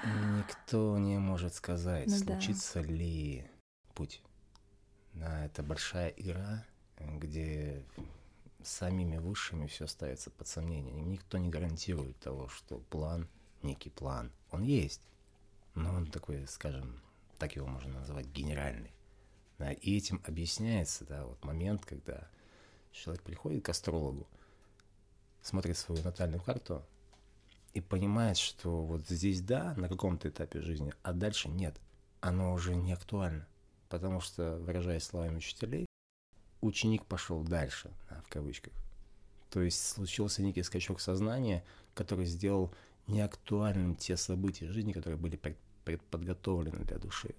[0.05, 2.89] Никто не может сказать, ну, случится да.
[2.89, 3.49] ли
[3.95, 4.23] путь.
[5.13, 6.65] Да, это большая игра,
[6.99, 7.83] где
[8.63, 11.01] самими высшими все ставится под сомнение.
[11.03, 13.29] Никто не гарантирует того, что план,
[13.63, 15.03] некий план, он есть,
[15.75, 17.01] но он такой, скажем,
[17.39, 18.91] так его можно назвать, генеральный.
[19.59, 22.29] Да, и этим объясняется да, вот момент, когда
[22.93, 24.27] человек приходит к астрологу,
[25.43, 26.85] смотрит свою натальную карту
[27.73, 31.79] и понимает, что вот здесь да, на каком-то этапе жизни, а дальше нет.
[32.21, 33.47] Оно уже не актуально.
[33.89, 35.87] Потому что, выражаясь словами учителей,
[36.61, 38.73] ученик пошел дальше, да, в кавычках.
[39.51, 41.65] То есть случился некий скачок сознания,
[41.95, 42.75] который сделал
[43.07, 45.39] неактуальным те события жизни, которые были
[45.85, 47.35] предподготовлены для души.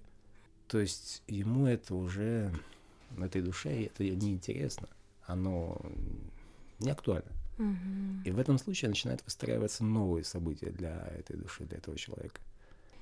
[0.66, 2.52] То есть ему это уже,
[3.18, 4.88] этой душе это неинтересно,
[5.24, 5.80] оно
[6.78, 7.32] не актуально.
[7.58, 8.24] Угу.
[8.24, 12.40] И в этом случае начинают выстраиваться новые события для этой души, для этого человека.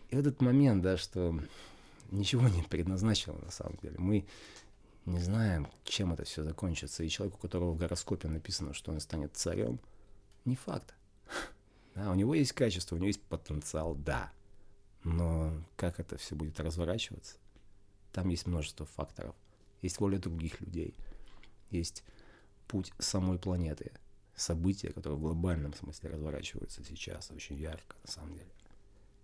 [0.09, 1.38] И в этот момент, да, что
[2.11, 3.96] ничего не предназначено на самом деле.
[3.98, 4.26] Мы
[5.05, 7.02] не знаем, чем это все закончится.
[7.02, 9.79] И человек, у которого в гороскопе написано, что он станет царем,
[10.44, 10.94] не факт.
[11.97, 14.31] Да, у него есть качество, у него есть потенциал, да.
[15.03, 17.37] Но как это все будет разворачиваться?
[18.13, 19.35] Там есть множество факторов.
[19.81, 20.95] Есть воля других людей.
[21.71, 22.05] Есть
[22.69, 23.93] путь самой планеты.
[24.35, 28.51] События, которые в глобальном смысле разворачиваются сейчас очень ярко, на самом деле.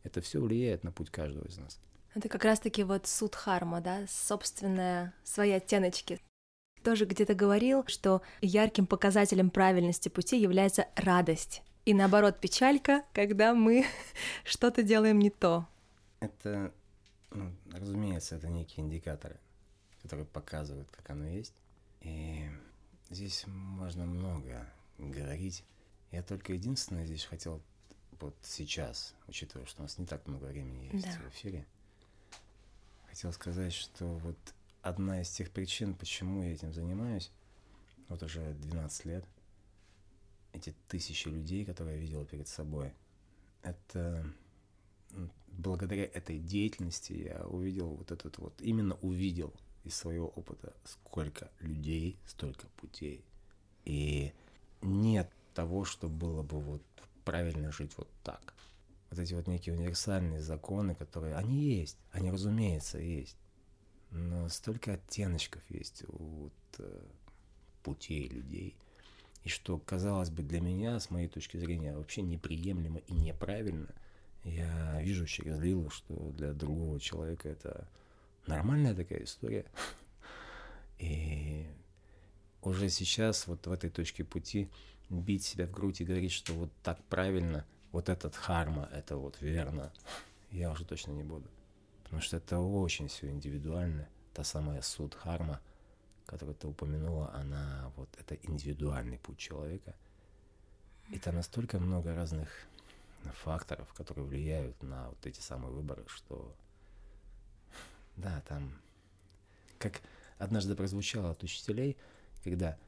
[0.03, 1.79] Это все влияет на путь каждого из нас.
[2.15, 6.21] Это как раз-таки вот суд харма, да, собственная, свои оттеночки.
[6.83, 11.63] Тоже где-то говорил, что ярким показателем правильности пути является радость.
[11.85, 13.85] И наоборот, печалька, когда мы
[14.45, 15.67] что-то делаем не то.
[16.21, 16.73] Это,
[17.31, 19.41] ну, разумеется, это некие индикаторы,
[20.03, 21.55] которые показывают, как оно есть.
[22.01, 22.49] И
[23.11, 24.67] здесь можно много
[24.99, 25.65] говорить.
[26.13, 27.61] Я только единственное здесь хотел
[28.21, 31.19] вот сейчас, учитывая, что у нас не так много времени есть да.
[31.25, 31.67] в эфире,
[33.09, 34.37] хотел сказать, что вот
[34.81, 37.33] одна из тех причин, почему я этим занимаюсь,
[38.09, 39.25] вот уже 12 лет,
[40.53, 42.93] эти тысячи людей, которые я видел перед собой,
[43.63, 44.25] это
[45.49, 49.53] благодаря этой деятельности я увидел вот этот вот, именно увидел
[49.85, 53.25] из своего опыта, сколько людей, столько путей.
[53.85, 54.33] И
[54.81, 56.83] нет того, что было бы вот
[57.25, 58.55] правильно жить вот так
[59.13, 63.37] вот эти вот некие универсальные законы, которые, они есть, они, разумеется, есть.
[64.11, 67.05] Но столько оттеночков есть у вот, э,
[67.83, 68.75] путей людей.
[69.45, 73.89] И что, казалось бы, для меня, с моей точки зрения, вообще неприемлемо и неправильно,
[74.45, 77.89] я вижу через Лилу, что для другого человека это
[78.47, 79.67] нормальная такая история.
[80.99, 81.67] И
[82.63, 84.69] уже сейчас вот в этой точке пути
[85.11, 89.41] бить себя в грудь и говорить, что вот так правильно– вот этот харма, это вот
[89.41, 89.93] верно,
[90.51, 91.49] я уже точно не буду.
[92.03, 94.09] Потому что это очень все индивидуально.
[94.35, 95.61] Та самая суд харма,
[96.27, 99.95] которую ты упомянула, она вот это индивидуальный путь человека.
[101.11, 102.49] И там настолько много разных
[103.43, 106.55] факторов, которые влияют на вот эти самые выборы, что
[108.17, 108.73] да, там
[109.79, 110.01] как
[110.39, 111.97] однажды прозвучало от учителей,
[112.45, 112.79] когда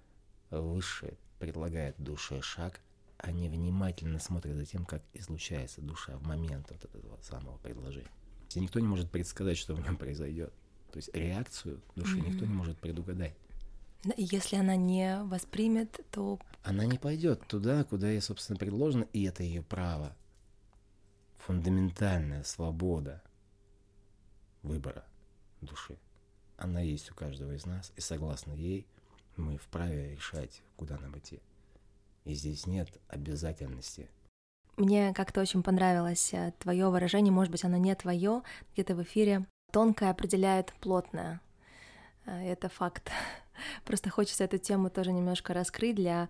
[0.50, 2.80] высшее предлагает душе шаг,
[3.18, 8.10] они внимательно смотрят за тем, как излучается душа в момент вот этого самого предложения.
[8.54, 10.52] И никто не может предсказать, что в нем произойдет.
[10.94, 12.30] То есть реакцию души mm-hmm.
[12.30, 13.34] никто не может предугадать.
[14.16, 16.38] Если она не воспримет, то...
[16.62, 20.14] Она не пойдет туда, куда ей, собственно, предложено, и это ее право.
[21.38, 23.24] Фундаментальная свобода
[24.62, 25.04] выбора
[25.62, 25.98] души.
[26.58, 28.86] Она есть у каждого из нас, и согласно ей
[29.34, 31.40] мы вправе решать, куда нам идти.
[32.24, 34.08] И здесь нет обязательности.
[34.76, 38.42] Мне как-то очень понравилось э, твое выражение, может быть, оно не твое,
[38.74, 39.48] где-то в эфире.
[39.74, 41.40] Тонкое определяет плотное.
[42.26, 43.10] Э, это факт.
[43.84, 46.28] Просто хочется эту тему тоже немножко раскрыть для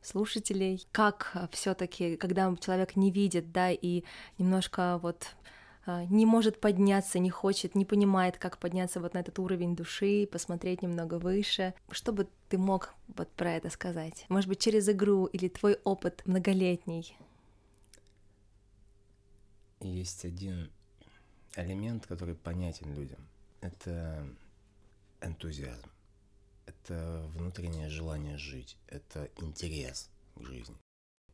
[0.00, 4.04] слушателей, как все-таки, когда человек не видит, да, и
[4.38, 5.34] немножко вот
[5.86, 10.28] а, не может подняться, не хочет, не понимает, как подняться вот на этот уровень души,
[10.30, 11.74] посмотреть немного выше.
[11.90, 14.24] Что бы ты мог вот про это сказать?
[14.28, 17.16] Может быть, через игру или твой опыт многолетний?
[19.80, 20.70] Есть один
[21.58, 23.26] элемент, который понятен людям.
[23.60, 24.26] Это
[25.20, 25.90] энтузиазм.
[26.66, 28.76] Это внутреннее желание жить.
[28.86, 30.76] Это интерес к жизни.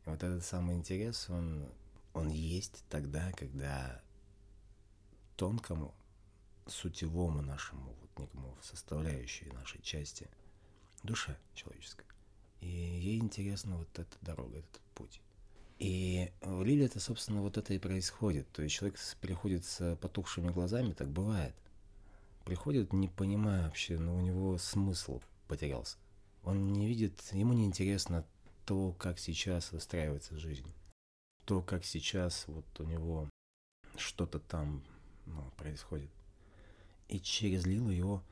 [0.05, 1.69] И вот этот самый интерес, он,
[2.13, 4.01] он есть тогда, когда
[5.35, 5.93] тонкому,
[6.67, 10.27] сутевому нашему, вот некому составляющей нашей части,
[11.03, 12.05] душе человеческой.
[12.61, 15.21] И ей интересна вот эта дорога, этот путь.
[15.77, 18.49] И в Лиле это, собственно, вот это и происходит.
[18.51, 21.53] То есть человек приходит с потухшими глазами, так бывает.
[22.45, 25.97] Приходит, не понимая вообще, но у него смысл потерялся.
[26.43, 28.23] Он не видит, ему не интересно
[28.65, 30.71] то, как сейчас выстраивается жизнь.
[31.45, 33.29] То, как сейчас вот у него
[33.97, 34.83] что-то там
[35.25, 36.09] ну, происходит.
[37.07, 38.23] И через Лилу его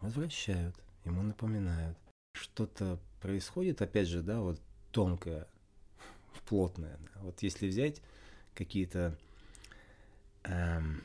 [0.00, 0.74] возвращают,
[1.04, 1.98] ему напоминают.
[2.32, 4.60] Что-то происходит, опять же, да, вот
[4.92, 5.46] тонкое,
[6.42, 6.98] плотное.
[7.14, 7.20] Да.
[7.22, 8.02] Вот если взять
[8.54, 9.16] какие-то,
[10.44, 11.02] эм,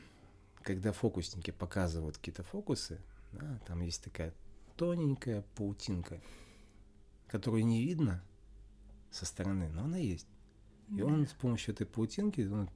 [0.62, 3.00] когда фокусники показывают какие-то фокусы,
[3.32, 4.32] да, там есть такая
[4.76, 6.20] тоненькая паутинка,
[7.28, 8.22] которую не видно
[9.10, 10.26] со стороны, но она есть.
[10.96, 12.68] И он с помощью этой паутинки он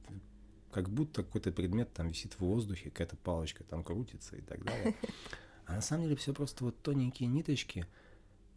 [0.71, 4.95] как будто какой-то предмет там висит в воздухе, какая-то палочка там крутится и так далее.
[5.65, 7.85] А на самом деле все просто вот тоненькие ниточки,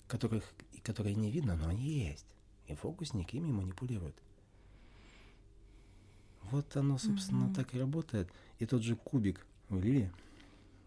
[0.09, 0.44] которых,
[0.83, 2.24] которые не видно, но они есть.
[2.66, 4.16] И фокусник ими манипулирует.
[6.51, 7.55] Вот оно, собственно, mm-hmm.
[7.55, 8.29] так и работает.
[8.59, 10.11] И тот же кубик в Лиле,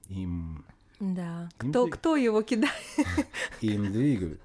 [0.08, 0.66] им
[1.00, 1.50] Да.
[1.58, 2.74] Кто, кто его кидает?
[3.62, 4.42] Им двигают,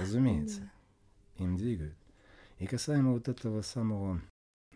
[0.00, 0.68] разумеется.
[1.38, 1.96] Им двигают.
[2.58, 4.20] И касаемо вот этого самого,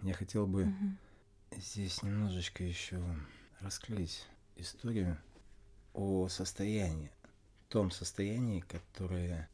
[0.02, 1.56] я хотел бы угу.
[1.56, 3.02] здесь немножечко еще
[3.60, 5.18] раскрыть историю
[5.94, 7.10] о состоянии,
[7.68, 9.48] том состоянии, которое,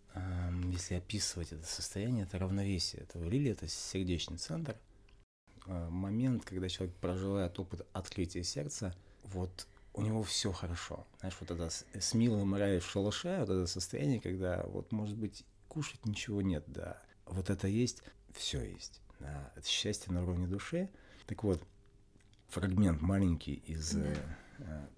[0.70, 3.02] если описывать это состояние, это равновесие.
[3.02, 4.76] Это Лиле, это сердечный центр.
[5.66, 11.06] А, момент, когда человек проживает опыт открытия сердца, вот у него все хорошо.
[11.20, 15.44] Знаешь, вот это с, милым рай в шалаше, вот это состояние, когда вот, может быть,
[15.68, 17.02] кушать ничего нет, да.
[17.24, 18.02] Вот это есть,
[18.32, 19.00] все есть.
[19.18, 19.52] Да.
[19.56, 20.90] Это счастье на уровне души.
[21.26, 21.62] Так вот,
[22.48, 24.14] фрагмент маленький из да.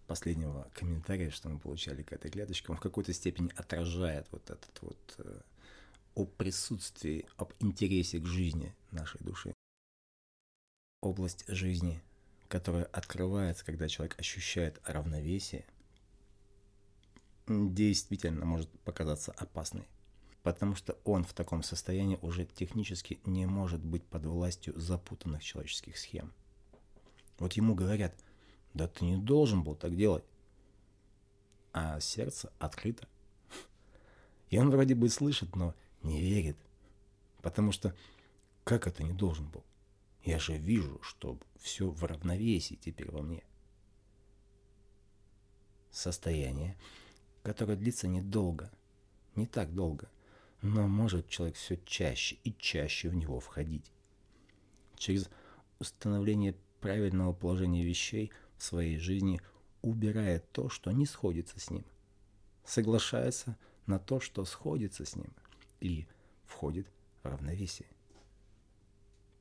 [0.07, 4.83] Последнего комментария, что мы получали к этой клеточке, он в какой-то степени отражает вот этот
[4.83, 5.41] вот э,
[6.15, 9.55] о присутствии, об интересе к жизни нашей души.
[11.01, 12.01] Область жизни,
[12.49, 15.65] которая открывается, когда человек ощущает равновесие,
[17.47, 19.89] действительно может показаться опасной
[20.49, 25.99] потому что он в таком состоянии уже технически не может быть под властью запутанных человеческих
[25.99, 26.33] схем.
[27.39, 28.15] Вот ему говорят,
[28.79, 30.25] да ты не должен был так делать,
[31.73, 33.09] а сердце открыто.
[34.51, 36.57] И он вроде бы слышит, но не верит,
[37.43, 37.95] потому что
[38.63, 39.65] как это не должен был?
[40.23, 43.43] Я же вижу, что все в равновесии теперь во мне.
[45.91, 46.79] Состояние,
[47.43, 48.71] которое длится недолго,
[49.35, 50.09] не так долго,
[50.63, 53.91] но может человек все чаще и чаще в него входить.
[54.97, 55.29] Через
[55.81, 59.41] установление правильного положения вещей в своей жизни
[59.83, 61.85] убирает то, что не сходится с ним,
[62.65, 65.33] соглашается на то, что сходится с ним,
[65.81, 66.07] и
[66.45, 66.87] входит
[67.23, 67.89] в равновесие.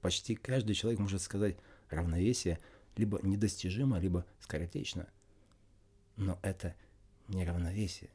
[0.01, 1.57] Почти каждый человек может сказать
[1.89, 2.59] равновесие
[2.95, 5.07] либо недостижимо, либо скоротечно.
[6.15, 6.75] Но это
[7.27, 8.09] не равновесие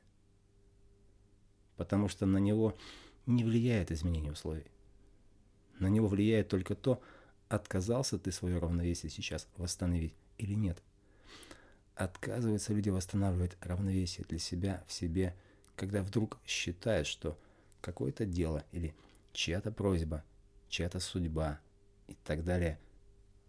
[1.83, 2.77] потому что на него
[3.27, 4.71] не влияет изменение условий.
[5.81, 7.03] На него влияет только то,
[7.49, 10.81] отказался ты свое равновесие сейчас восстановить или нет.
[11.95, 15.37] Отказываются люди восстанавливать равновесие для себя в себе,
[15.77, 17.39] когда вдруг считают, что
[17.81, 18.95] какое-то дело или
[19.33, 20.25] чья-то просьба,
[20.69, 21.61] чья-то судьба
[22.07, 22.79] и так далее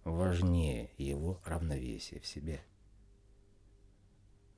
[0.04, 2.62] важнее его равновесия в себе.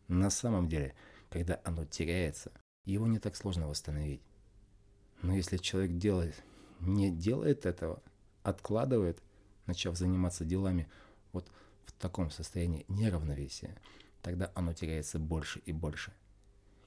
[0.08, 0.94] На самом деле,
[1.30, 2.52] когда оно теряется,
[2.86, 4.22] его не так сложно восстановить.
[5.22, 6.36] Но если человек делает,
[6.80, 8.02] не делает этого,
[8.44, 9.22] откладывает,
[9.66, 10.88] начав заниматься делами
[11.32, 11.50] вот
[11.86, 13.76] в таком состоянии неравновесия,
[14.22, 16.14] тогда оно теряется больше и больше.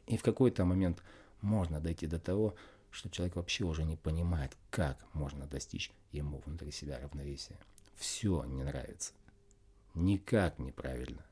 [0.06, 1.02] И в какой-то момент
[1.40, 2.54] можно дойти до того,
[2.90, 7.58] что человек вообще уже не понимает, как можно достичь ему внутри себя равновесия.
[7.96, 9.12] Все не нравится.
[9.94, 11.24] Никак неправильно.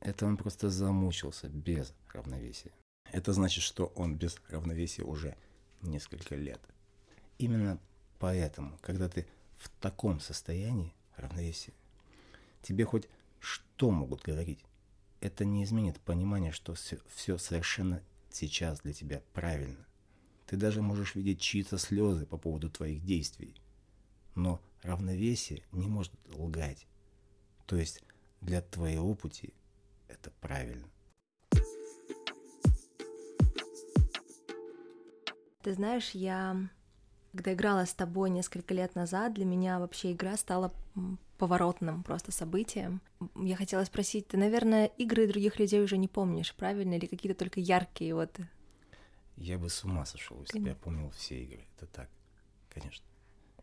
[0.00, 2.72] Это он просто замучился без равновесия.
[3.10, 5.36] Это значит, что он без равновесия уже
[5.82, 6.60] несколько лет.
[7.38, 7.78] Именно
[8.18, 11.72] поэтому, когда ты в таком состоянии равновесия,
[12.62, 13.08] тебе хоть
[13.40, 14.64] что могут говорить,
[15.20, 19.86] это не изменит понимание, что все, все совершенно сейчас для тебя правильно.
[20.46, 23.54] Ты даже можешь видеть чьи-то слезы по поводу твоих действий.
[24.34, 26.86] Но равновесие не может лгать.
[27.66, 28.02] То есть
[28.40, 29.52] для твоего пути
[30.06, 30.88] это правильно.
[35.62, 36.70] Ты знаешь, я
[37.32, 40.72] когда играла с тобой несколько лет назад, для меня вообще игра стала
[41.38, 43.00] поворотным просто событием.
[43.36, 46.94] Я хотела спросить, ты, наверное, игры других людей уже не помнишь, правильно?
[46.94, 48.38] Или какие-то только яркие вот?
[49.36, 51.64] Я бы с ума сошел, если бы я помнил все игры.
[51.76, 52.10] Это так,
[52.68, 53.04] конечно.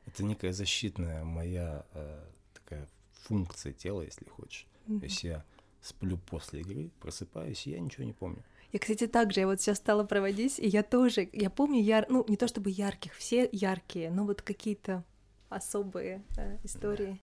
[0.06, 4.67] Это некая защитная моя э, такая функция тела, если хочешь.
[4.88, 5.00] Mm-hmm.
[5.00, 5.45] То есть я
[5.82, 8.43] сплю после игры, просыпаюсь, и я ничего не помню.
[8.71, 12.06] Я, кстати, также, я вот сейчас стала проводить, и я тоже, я помню, яр...
[12.10, 15.04] ну, не то чтобы ярких, все яркие, но вот какие-то
[15.50, 17.21] особые э, истории.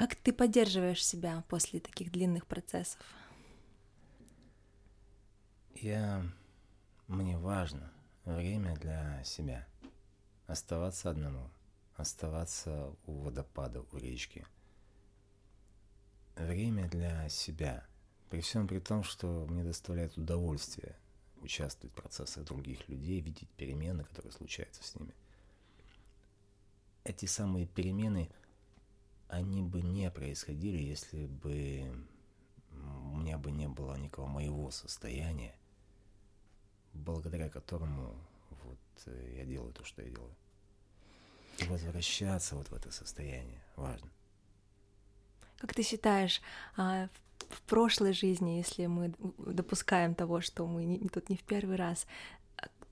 [0.00, 3.02] Как ты поддерживаешь себя после таких длинных процессов?
[5.74, 6.24] Я...
[7.06, 7.92] Мне важно
[8.24, 9.68] время для себя.
[10.46, 11.50] Оставаться одному,
[11.96, 14.46] оставаться у водопада, у речки–
[16.36, 17.86] время для себя.
[18.30, 20.96] При всем при том, что мне доставляет удовольствие
[21.42, 25.12] участвовать в процессах других людей, видеть перемены, которые случаются с ними.
[27.04, 28.30] Эти самые перемены,
[29.30, 31.84] они бы не происходили, если бы
[33.12, 35.54] у меня бы не было никого моего состояния,
[36.92, 38.14] благодаря которому
[38.64, 40.34] вот э, я делаю то, что я делаю.
[41.58, 44.10] И возвращаться вот в это состояние важно.
[45.58, 46.40] Как ты считаешь,
[46.76, 47.08] а,
[47.50, 52.06] в прошлой жизни, если мы допускаем того, что мы не, тут не в первый раз,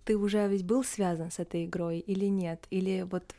[0.04, 2.66] ты уже ведь был связан с этой игрой или нет?
[2.70, 3.34] Или вот...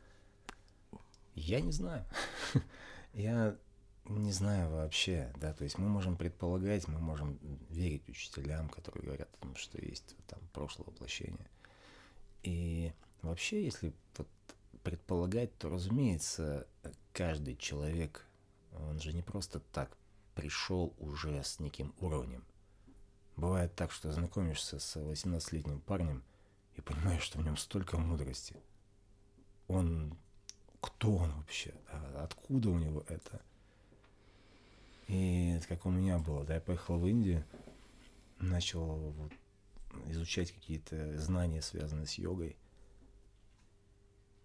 [1.36, 2.06] Я не знаю.
[3.14, 3.57] Я
[4.05, 7.38] не знаю вообще, да, то есть мы можем предполагать, мы можем
[7.70, 11.49] верить учителям, которые говорят о том, что есть там прошлое воплощение.
[12.43, 12.91] И
[13.22, 14.28] вообще, если вот
[14.84, 16.68] предполагать, то, разумеется,
[17.14, 18.26] каждый человек,
[18.72, 19.95] он же не просто так
[20.36, 22.43] пришел уже с неким уровнем.
[23.36, 26.24] Бывает так, что знакомишься с 18-летним парнем
[26.76, 28.55] и понимаешь, что в нем столько мудрости.
[29.68, 30.18] Он...
[30.82, 31.73] Кто он вообще?
[32.15, 33.41] Откуда у него это?
[35.07, 37.43] И как у меня было, да, я поехал в Индию,
[38.39, 39.32] начал вот
[40.07, 42.55] изучать какие-то знания, связанные с йогой.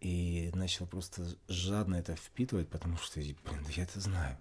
[0.01, 4.39] И начал просто жадно это впитывать, потому что, блин, да я это знаю.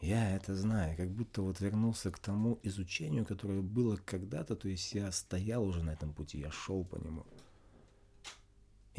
[0.00, 4.94] Я это знаю, как будто вот вернулся к тому изучению, которое было когда-то, то есть
[4.94, 7.26] я стоял уже на этом пути, я шел по нему.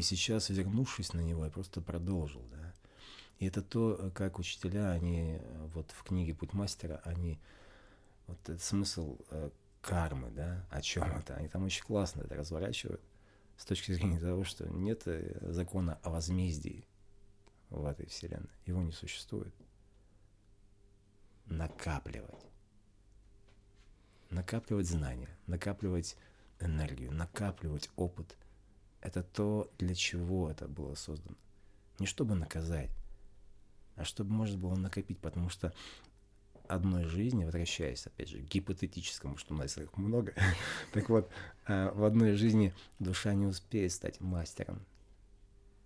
[0.01, 2.73] И сейчас, вернувшись на него, я просто продолжил, да.
[3.37, 5.39] И это то, как учителя, они
[5.75, 7.39] вот в книге «Путь мастера», они,
[8.25, 12.99] вот этот смысл э, кармы, да, о чем это, они там очень классно это разворачивают
[13.57, 16.87] с точки зрения того, что нет э, закона о возмездии
[17.69, 19.53] в этой вселенной, его не существует
[21.45, 22.43] накапливать.
[24.31, 26.17] Накапливать знания, накапливать
[26.59, 28.35] энергию, накапливать опыт.
[29.01, 31.35] Это то, для чего это было создано.
[31.99, 32.91] Не чтобы наказать,
[33.95, 35.73] а чтобы можно было накопить, потому что
[36.67, 40.33] одной жизни, возвращаясь, опять же, к гипотетическому, что у нас их много,
[40.93, 41.29] так вот,
[41.65, 44.85] а, в одной жизни душа не успеет стать мастером,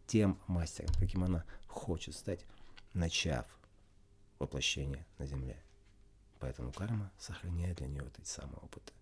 [0.08, 2.46] тем мастером, каким она хочет стать,
[2.94, 3.46] начав
[4.38, 5.58] воплощения на Земле.
[6.40, 8.94] Поэтому карма сохраняет для нее вот эти самые опыты.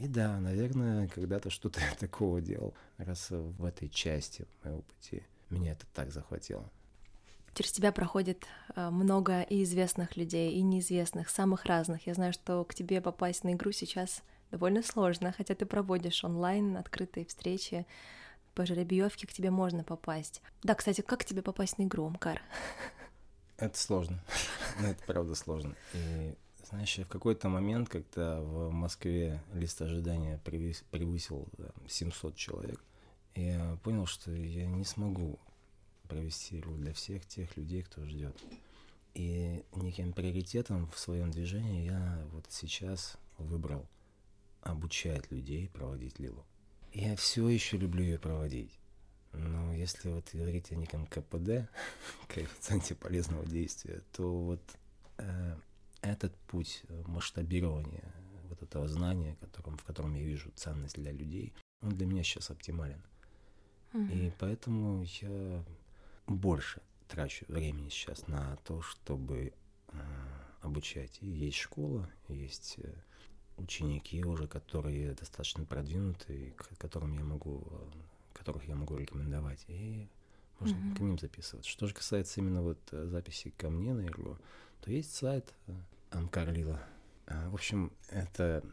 [0.00, 5.72] И да, наверное, когда-то что-то я такого делал, раз в этой части моего пути меня
[5.72, 6.64] это так захватило.
[7.54, 12.06] Через тебя проходит э, много и известных людей, и неизвестных, самых разных.
[12.06, 16.78] Я знаю, что к тебе попасть на игру сейчас довольно сложно, хотя ты проводишь онлайн
[16.78, 17.86] открытые встречи,
[18.54, 20.40] по жеребьевке к тебе можно попасть.
[20.62, 22.40] Да, кстати, как к тебе попасть на игру, Мкар?
[23.58, 24.18] Это сложно.
[24.82, 25.76] Это правда сложно.
[25.92, 26.34] И
[26.70, 31.48] знаешь, в какой-то момент, когда в Москве лист ожидания превысил
[31.88, 32.82] 700 человек,
[33.34, 35.38] я понял, что я не смогу
[36.08, 38.36] провести игру для всех тех людей, кто ждет.
[39.14, 43.88] И неким приоритетом в своем движении я вот сейчас выбрал
[44.62, 46.44] обучать людей проводить лилу.
[46.92, 48.78] Я все еще люблю ее проводить.
[49.32, 51.68] Но если вот говорить о неком КПД,
[52.28, 54.62] коэффициенте полезного действия, то вот
[55.18, 55.49] э,
[56.10, 58.12] этот путь масштабирования
[58.48, 62.50] вот этого знания, которым, в котором я вижу ценность для людей, он для меня сейчас
[62.50, 63.02] оптимален.
[63.92, 64.12] Mm-hmm.
[64.12, 65.64] И поэтому я
[66.26, 69.52] больше трачу времени сейчас на то, чтобы
[69.88, 69.98] э,
[70.62, 71.18] обучать.
[71.20, 72.92] И есть школа, есть э,
[73.56, 78.00] ученики уже, которые достаточно продвинутые, к которым я могу э,
[78.40, 80.08] которых я могу рекомендовать, и
[80.58, 80.96] можно mm-hmm.
[80.96, 81.70] к ним записываться.
[81.70, 84.38] Что же касается именно вот э, записи ко мне на игру,
[84.80, 85.72] то есть сайт э,
[86.10, 86.80] Амкарлила.
[87.26, 88.64] А, в общем, это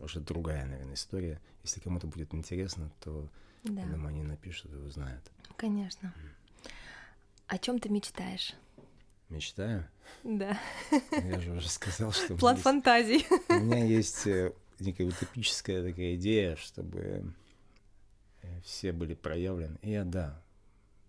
[0.00, 1.40] уже другая, наверное, история.
[1.62, 3.28] Если кому-то будет интересно, то,
[3.64, 3.82] да.
[3.82, 5.22] я думаю, они напишут и узнают.
[5.56, 6.12] Конечно.
[6.16, 6.70] Mm.
[7.48, 8.54] О чем ты мечтаешь?
[9.28, 9.86] Мечтаю?
[10.22, 10.58] Да.
[11.10, 12.36] Я же уже сказал, что...
[12.38, 13.26] План фантазий.
[13.48, 17.34] У меня есть э, некая утопическая такая идея, чтобы
[18.62, 19.78] все были проявлены.
[19.82, 20.42] И я, да,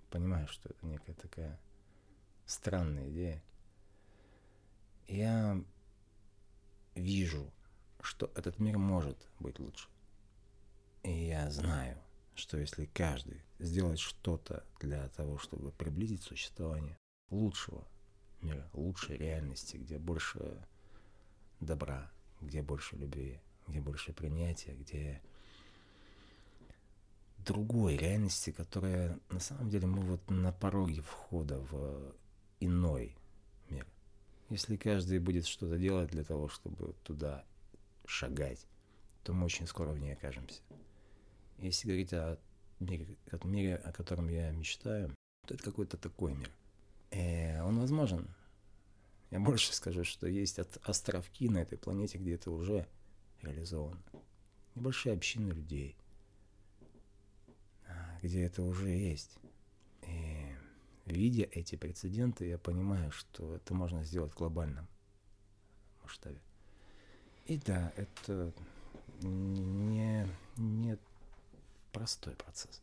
[0.10, 1.60] понимаю, что это некая такая
[2.46, 3.44] странная идея.
[5.08, 5.62] Я
[6.98, 7.52] вижу,
[8.02, 9.88] что этот мир может быть лучше.
[11.04, 11.98] И я знаю,
[12.36, 16.98] что если каждый сделает что-то для того, чтобы приблизить существование
[17.30, 17.88] лучшего
[18.42, 20.66] мира, лучшей реальности, где больше
[21.60, 25.22] добра, где больше любви, где больше принятия, где
[27.40, 32.14] другой реальности, которая на самом деле мы вот на пороге входа в
[32.60, 33.16] иной.
[34.50, 37.44] Если каждый будет что-то делать для того, чтобы туда
[38.06, 38.66] шагать,
[39.24, 40.62] то мы очень скоро в ней окажемся.
[41.60, 42.38] Если говорить о
[42.80, 45.14] мире, о мире, о котором я мечтаю,
[45.46, 46.52] то это какой-то такой мир.
[47.12, 48.28] И он возможен.
[49.32, 52.88] Я больше скажу, что есть от островки на этой планете, где это уже
[53.42, 54.02] реализовано.
[54.76, 55.98] Небольшие общины людей–
[58.22, 59.38] где это уже есть.
[61.08, 64.88] Видя эти прецеденты, я понимаю, что это можно сделать в глобальном
[66.04, 66.42] масштабе.
[67.46, 68.52] И да, это
[69.22, 70.28] не,
[70.58, 70.98] не
[71.94, 72.82] простой процесс.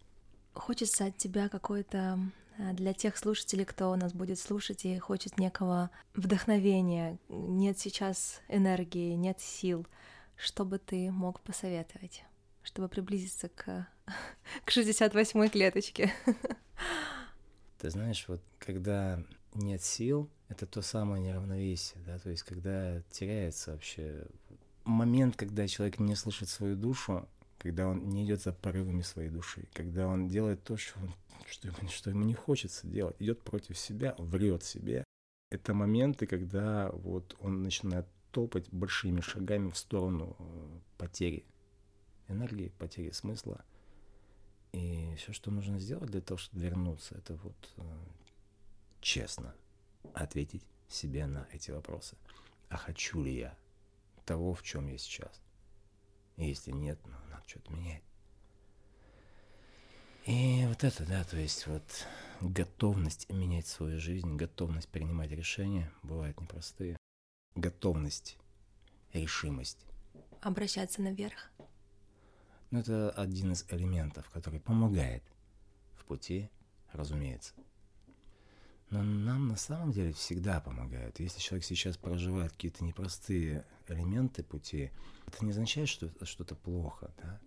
[0.55, 2.19] Хочется от тебя какой-то
[2.59, 9.13] а, для тех слушателей, кто нас будет слушать и хочет некого вдохновения, нет сейчас энергии,
[9.13, 9.87] нет сил,
[10.39, 12.25] что бы ты мог посоветовать,
[12.63, 13.87] чтобы приблизиться к,
[14.65, 16.11] к 68-й клеточке?
[17.79, 19.23] Ты знаешь, вот когда
[19.55, 24.27] нет сил, это то самое неравновесие, да, то есть когда теряется вообще
[24.85, 29.69] момент, когда человек не слышит свою душу, когда он не идет за порывами своей души,
[29.73, 31.15] когда он делает то, что, он,
[31.49, 35.05] что, ему, что ему не хочется делать, идет против себя, врет себе.
[35.51, 41.47] Это моменты, когда вот он начинает топать большими шагами в сторону э, потери
[42.29, 43.65] энергии, потери смысла.
[44.75, 47.83] И все, что нужно сделать для того, чтобы вернуться, это вот э,
[49.01, 49.55] честно
[50.15, 52.17] ответить себе на эти вопросы.
[52.71, 53.57] А хочу ли я
[54.27, 55.41] того, в чем я сейчас?
[56.37, 58.03] И если нет, ну, надо что-то менять.
[60.27, 61.85] И вот это, да, то есть вот
[62.41, 66.97] готовность менять свою жизнь, готовность принимать решения бывают непростые.
[67.55, 68.39] Готовность,
[69.13, 69.87] решимость.
[70.41, 71.53] Обращаться наверх.
[72.75, 75.23] Ну, это один из элементов, который помогает
[75.95, 76.51] в пути,
[76.93, 77.55] разумеется.
[78.91, 81.21] Но нам на самом деле всегда помогают.
[81.21, 84.91] Если человек сейчас проживает какие-то непростые элементы пути,
[85.29, 87.39] это не означает, что что-то плохо, да?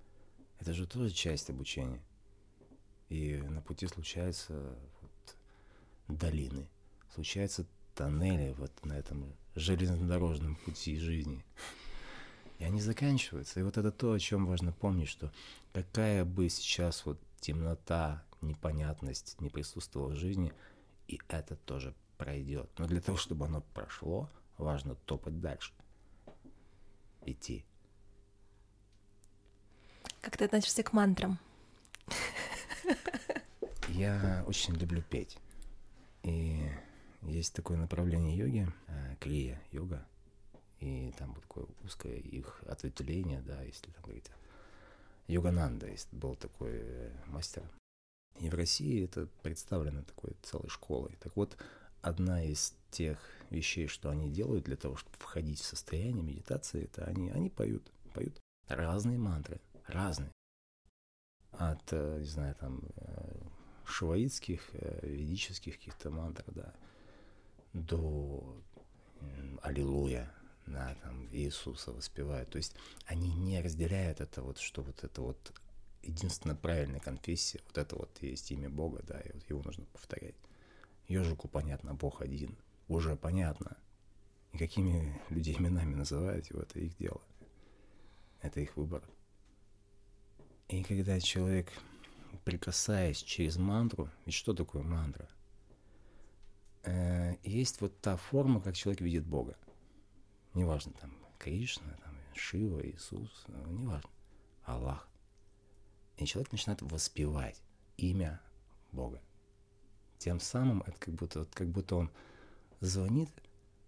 [0.62, 2.02] Это же тоже часть обучения.
[3.10, 5.36] И на пути случаются вот
[6.08, 6.70] долины,
[7.14, 7.66] случаются
[7.96, 11.44] тоннели вот на этом железнодорожном пути жизни.
[12.60, 13.60] И они заканчиваются.
[13.60, 15.32] И вот это то, о чем важно помнить, что
[15.74, 20.54] какая бы сейчас вот темнота, непонятность не присутствовала в жизни–
[21.08, 22.70] и это тоже пройдет.
[22.78, 25.74] Но для того, чтобы оно прошло, важно топать дальше.
[27.26, 27.66] Идти.
[30.22, 31.40] Как ты относишься к мантрам?
[33.90, 35.38] Я очень люблю петь.
[36.24, 36.70] И
[37.22, 40.06] есть такое направление йоги, э, крия йога,
[40.80, 44.30] и там вот такое узкое их ответвление, да, если там говорить.
[45.28, 47.64] Йогананда есть, был такой э, мастер,
[48.40, 51.18] и в России это представлено такой целой школой.
[51.20, 51.58] Так вот,
[52.02, 53.18] одна из тех
[53.50, 57.92] вещей, что они делают для того, чтобы входить в состояние медитации, это они, они поют,
[58.14, 60.32] поют разные мантры, разные.
[61.52, 63.40] От, э, не знаю, там, э,
[63.86, 64.70] шиваитских,
[65.02, 66.74] ведических каких-то мантр, да,
[67.74, 68.62] до
[69.62, 70.32] Аллилуйя,
[70.68, 72.50] да, там, Иисуса воспевают.
[72.50, 75.54] То есть они не разделяют это вот, что вот это вот
[76.04, 80.36] единственная правильная конфессия, вот это вот есть имя Бога, да, и вот его нужно повторять.
[81.08, 82.58] Ежику понятно, Бог один,
[82.88, 83.78] уже понятно.
[84.54, 87.22] И какими людей именами называют его, это их дело.
[88.42, 89.04] Это их выбор.
[90.68, 91.72] И когда человек,
[92.44, 95.30] прикасаясь через мантру, ведь что такое мантра?
[96.84, 99.58] Э, есть вот та форма, как человек видит Бога.
[100.58, 104.10] Неважно, там, Кришна, там, Шива, Иисус, ну, неважно.
[104.64, 105.08] Аллах.
[106.18, 107.62] И человек начинает воспевать
[107.98, 108.42] имя
[108.92, 109.22] Бога.
[110.18, 112.10] Тем самым это как будто, вот, как будто он
[112.80, 113.30] звонит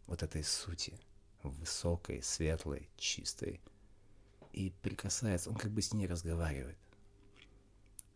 [0.05, 0.93] вот этой сути,
[1.41, 3.61] высокой, светлой, чистой,
[4.53, 6.77] и прикасается, он как бы с ней разговаривает.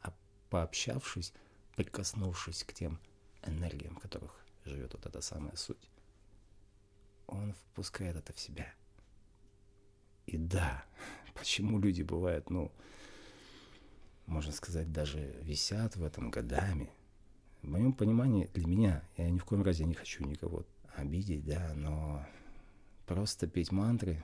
[0.02, 0.14] А
[0.52, 1.34] пообщавшись,
[1.76, 3.00] прикоснувшись к тем
[3.42, 5.90] энергиям, в которых живет вот эта самая суть,
[7.34, 8.74] он впускает это в себя.
[10.26, 10.86] И да,
[11.34, 12.72] почему люди бывают, ну,
[14.26, 16.90] можно сказать, даже висят в этом годами.
[17.62, 20.66] В моем понимании, для меня, я ни в коем разе не хочу никого
[20.96, 22.26] обидеть, да, но
[23.06, 24.24] просто петь мантры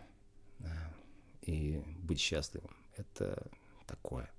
[0.60, 0.94] да,
[1.42, 3.50] и быть счастливым, это
[3.88, 4.30] такое,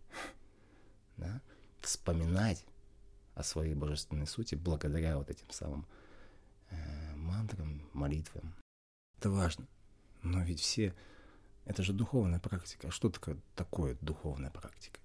[1.17, 1.41] да,
[1.81, 2.65] вспоминать
[3.35, 5.87] о своей божественной сути благодаря вот этим самым
[7.31, 8.55] мантрам, молитвам.
[9.19, 9.67] Это важно.
[10.23, 10.95] Но ведь все...
[11.65, 12.89] Это же духовная практика.
[12.89, 14.99] А что такое, такое духовная практика?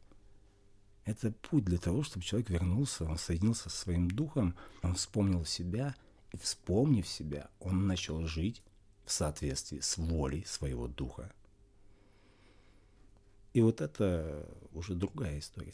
[1.03, 5.95] Это путь для того, чтобы человек вернулся, он соединился со своим духом, он вспомнил себя,
[6.31, 8.63] и вспомнив себя, он начал жить
[9.05, 11.31] в соответствии с волей своего духа.
[13.53, 15.73] И вот это уже другая история.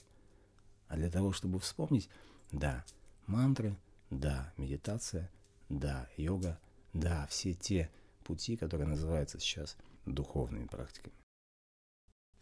[0.87, 2.09] А для того, чтобы вспомнить,
[2.51, 2.83] да,
[3.25, 3.77] мантры,
[4.09, 5.31] да, медитация,
[5.79, 6.59] да, йога,
[6.93, 7.89] да, все те
[8.23, 11.13] пути, которые называются сейчас духовными практиками.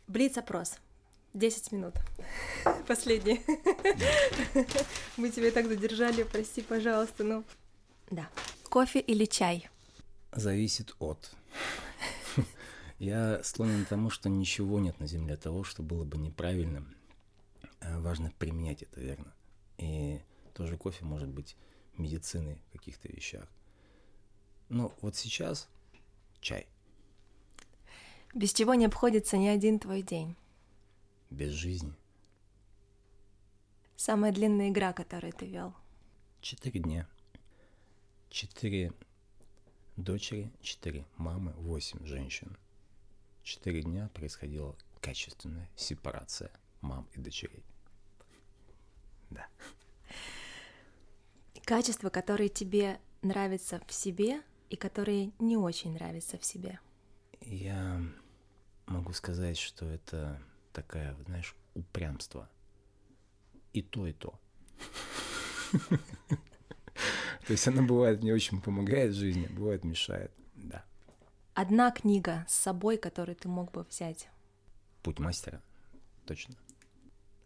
[0.08, 0.78] Блиц-опрос.
[1.34, 1.94] 10 минут.
[2.88, 3.42] Последний.
[5.18, 7.44] Мы тебя так задержали, прости, пожалуйста, ну.
[8.10, 8.28] Да.
[8.64, 9.70] Кофе или чай?
[10.32, 11.32] Зависит от.
[13.00, 16.96] Я склонен к тому, что ничего нет на Земле того, что было бы неправильным.
[17.80, 19.34] А важно применять это верно.
[19.78, 20.20] И
[20.56, 21.56] тоже кофе может быть
[21.98, 23.48] медициной в каких-то вещах.
[24.70, 25.68] Но вот сейчас
[26.42, 26.68] чай.
[28.34, 30.36] Без чего не обходится ни один твой день?
[31.30, 31.94] Без жизни.
[33.96, 35.76] Самая длинная игра, которую ты вел?
[36.42, 37.10] Четыре дня.
[38.30, 38.94] Четыре
[39.98, 42.56] дочери, четыре мамы, восемь женщин.
[43.44, 47.64] Четыре дня происходила качественная сепарация мам и дочерей.
[49.30, 49.48] Да.
[51.70, 54.42] Качества, которые тебе нравятся в себе
[54.72, 56.80] и которые не очень нравятся в себе.
[57.42, 58.02] Я
[58.88, 60.42] могу сказать, что это
[60.74, 62.50] такая, знаешь, упрямство.
[63.72, 64.40] И то, и то.
[67.46, 70.84] То есть она бывает мне очень помогает в жизни, бывает мешает, да.
[71.54, 74.28] Одна книга с собой, которую ты мог бы взять.
[75.04, 75.62] Путь мастера,
[76.26, 76.56] точно.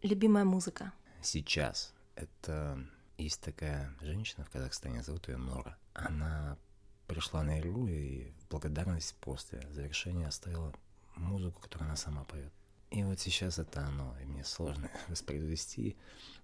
[0.00, 0.94] Любимая музыка.
[1.20, 2.88] Сейчас это
[3.18, 5.76] есть такая женщина в Казахстане, зовут ее Нора.
[5.92, 6.58] Она
[7.06, 10.72] пришла на игру и в благодарность после завершения оставила
[11.16, 12.52] музыку, которую она сама поет.
[12.90, 15.96] И вот сейчас это оно, и мне сложно воспроизвести,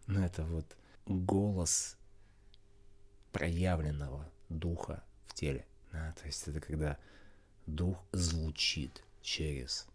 [0.06, 1.96] но это вот голос
[3.32, 5.66] проявленного духа в теле.
[5.92, 6.12] Да?
[6.20, 6.98] То есть это когда
[7.66, 9.86] дух звучит через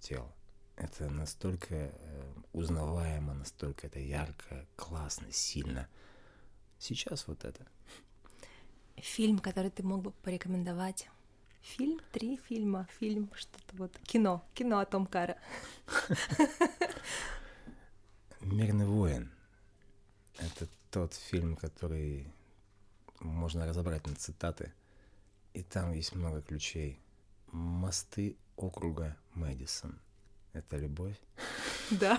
[0.00, 0.32] тело.
[0.76, 5.88] Это настолько э, узнаваемо, настолько это ярко, классно, сильно.
[6.78, 7.66] Сейчас вот это.
[8.96, 11.08] Фильм, который ты мог бы порекомендовать?
[11.60, 13.96] Фильм, три фильма, фильм, что-то вот.
[14.04, 15.38] Кино, кино о Том Кара.
[18.40, 19.30] «Мирный воин».
[20.38, 22.26] Это тот фильм, который
[23.20, 24.72] можно разобрать на цитаты.
[25.54, 26.98] И там есть много ключей.
[27.52, 30.00] Мосты округа Мэдисон.
[30.52, 31.16] Это любовь?
[31.90, 32.18] Да.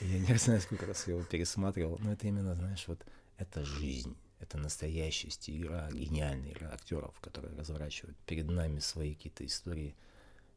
[0.00, 3.04] Я не знаю, сколько раз я его пересматривал, но это именно, знаешь, вот
[3.36, 4.16] это жизнь.
[4.38, 9.94] Это настоящая игра, гениальная игра актеров, которые разворачивают перед нами свои какие-то истории.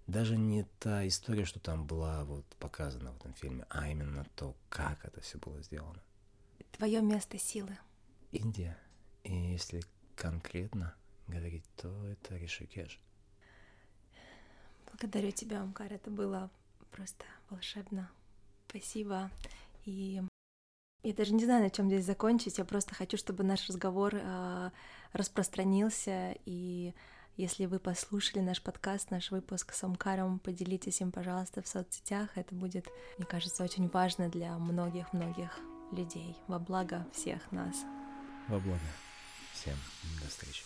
[0.08, 4.56] Даже не та история, что там была вот показана в этом фильме, а именно то,
[4.70, 6.02] как это все было сделано.
[6.72, 7.78] Твое место силы.
[8.32, 8.78] Индия.
[9.24, 9.82] И если
[10.16, 10.96] конкретно
[11.28, 13.00] говорить, то это Ришикеш.
[14.94, 15.92] Благодарю тебя, Амкар.
[15.92, 16.50] Это было
[16.92, 18.10] просто волшебно.
[18.68, 19.30] Спасибо.
[19.86, 20.22] И
[21.04, 22.58] я даже не знаю, на чем здесь закончить.
[22.58, 24.70] Я просто хочу, чтобы наш разговор э,
[25.12, 26.36] распространился.
[26.46, 26.94] И
[27.36, 32.30] если вы послушали наш подкаст, наш выпуск с Амкаром, поделитесь им, пожалуйста, в соцсетях.
[32.36, 32.88] Это будет,
[33.18, 35.60] мне кажется, очень важно для многих-многих
[35.92, 36.38] людей.
[36.48, 37.76] Во благо всех нас.
[38.48, 38.80] Во благо.
[39.54, 39.76] Всем
[40.22, 40.64] до встречи.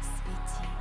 [0.00, 0.77] Свети.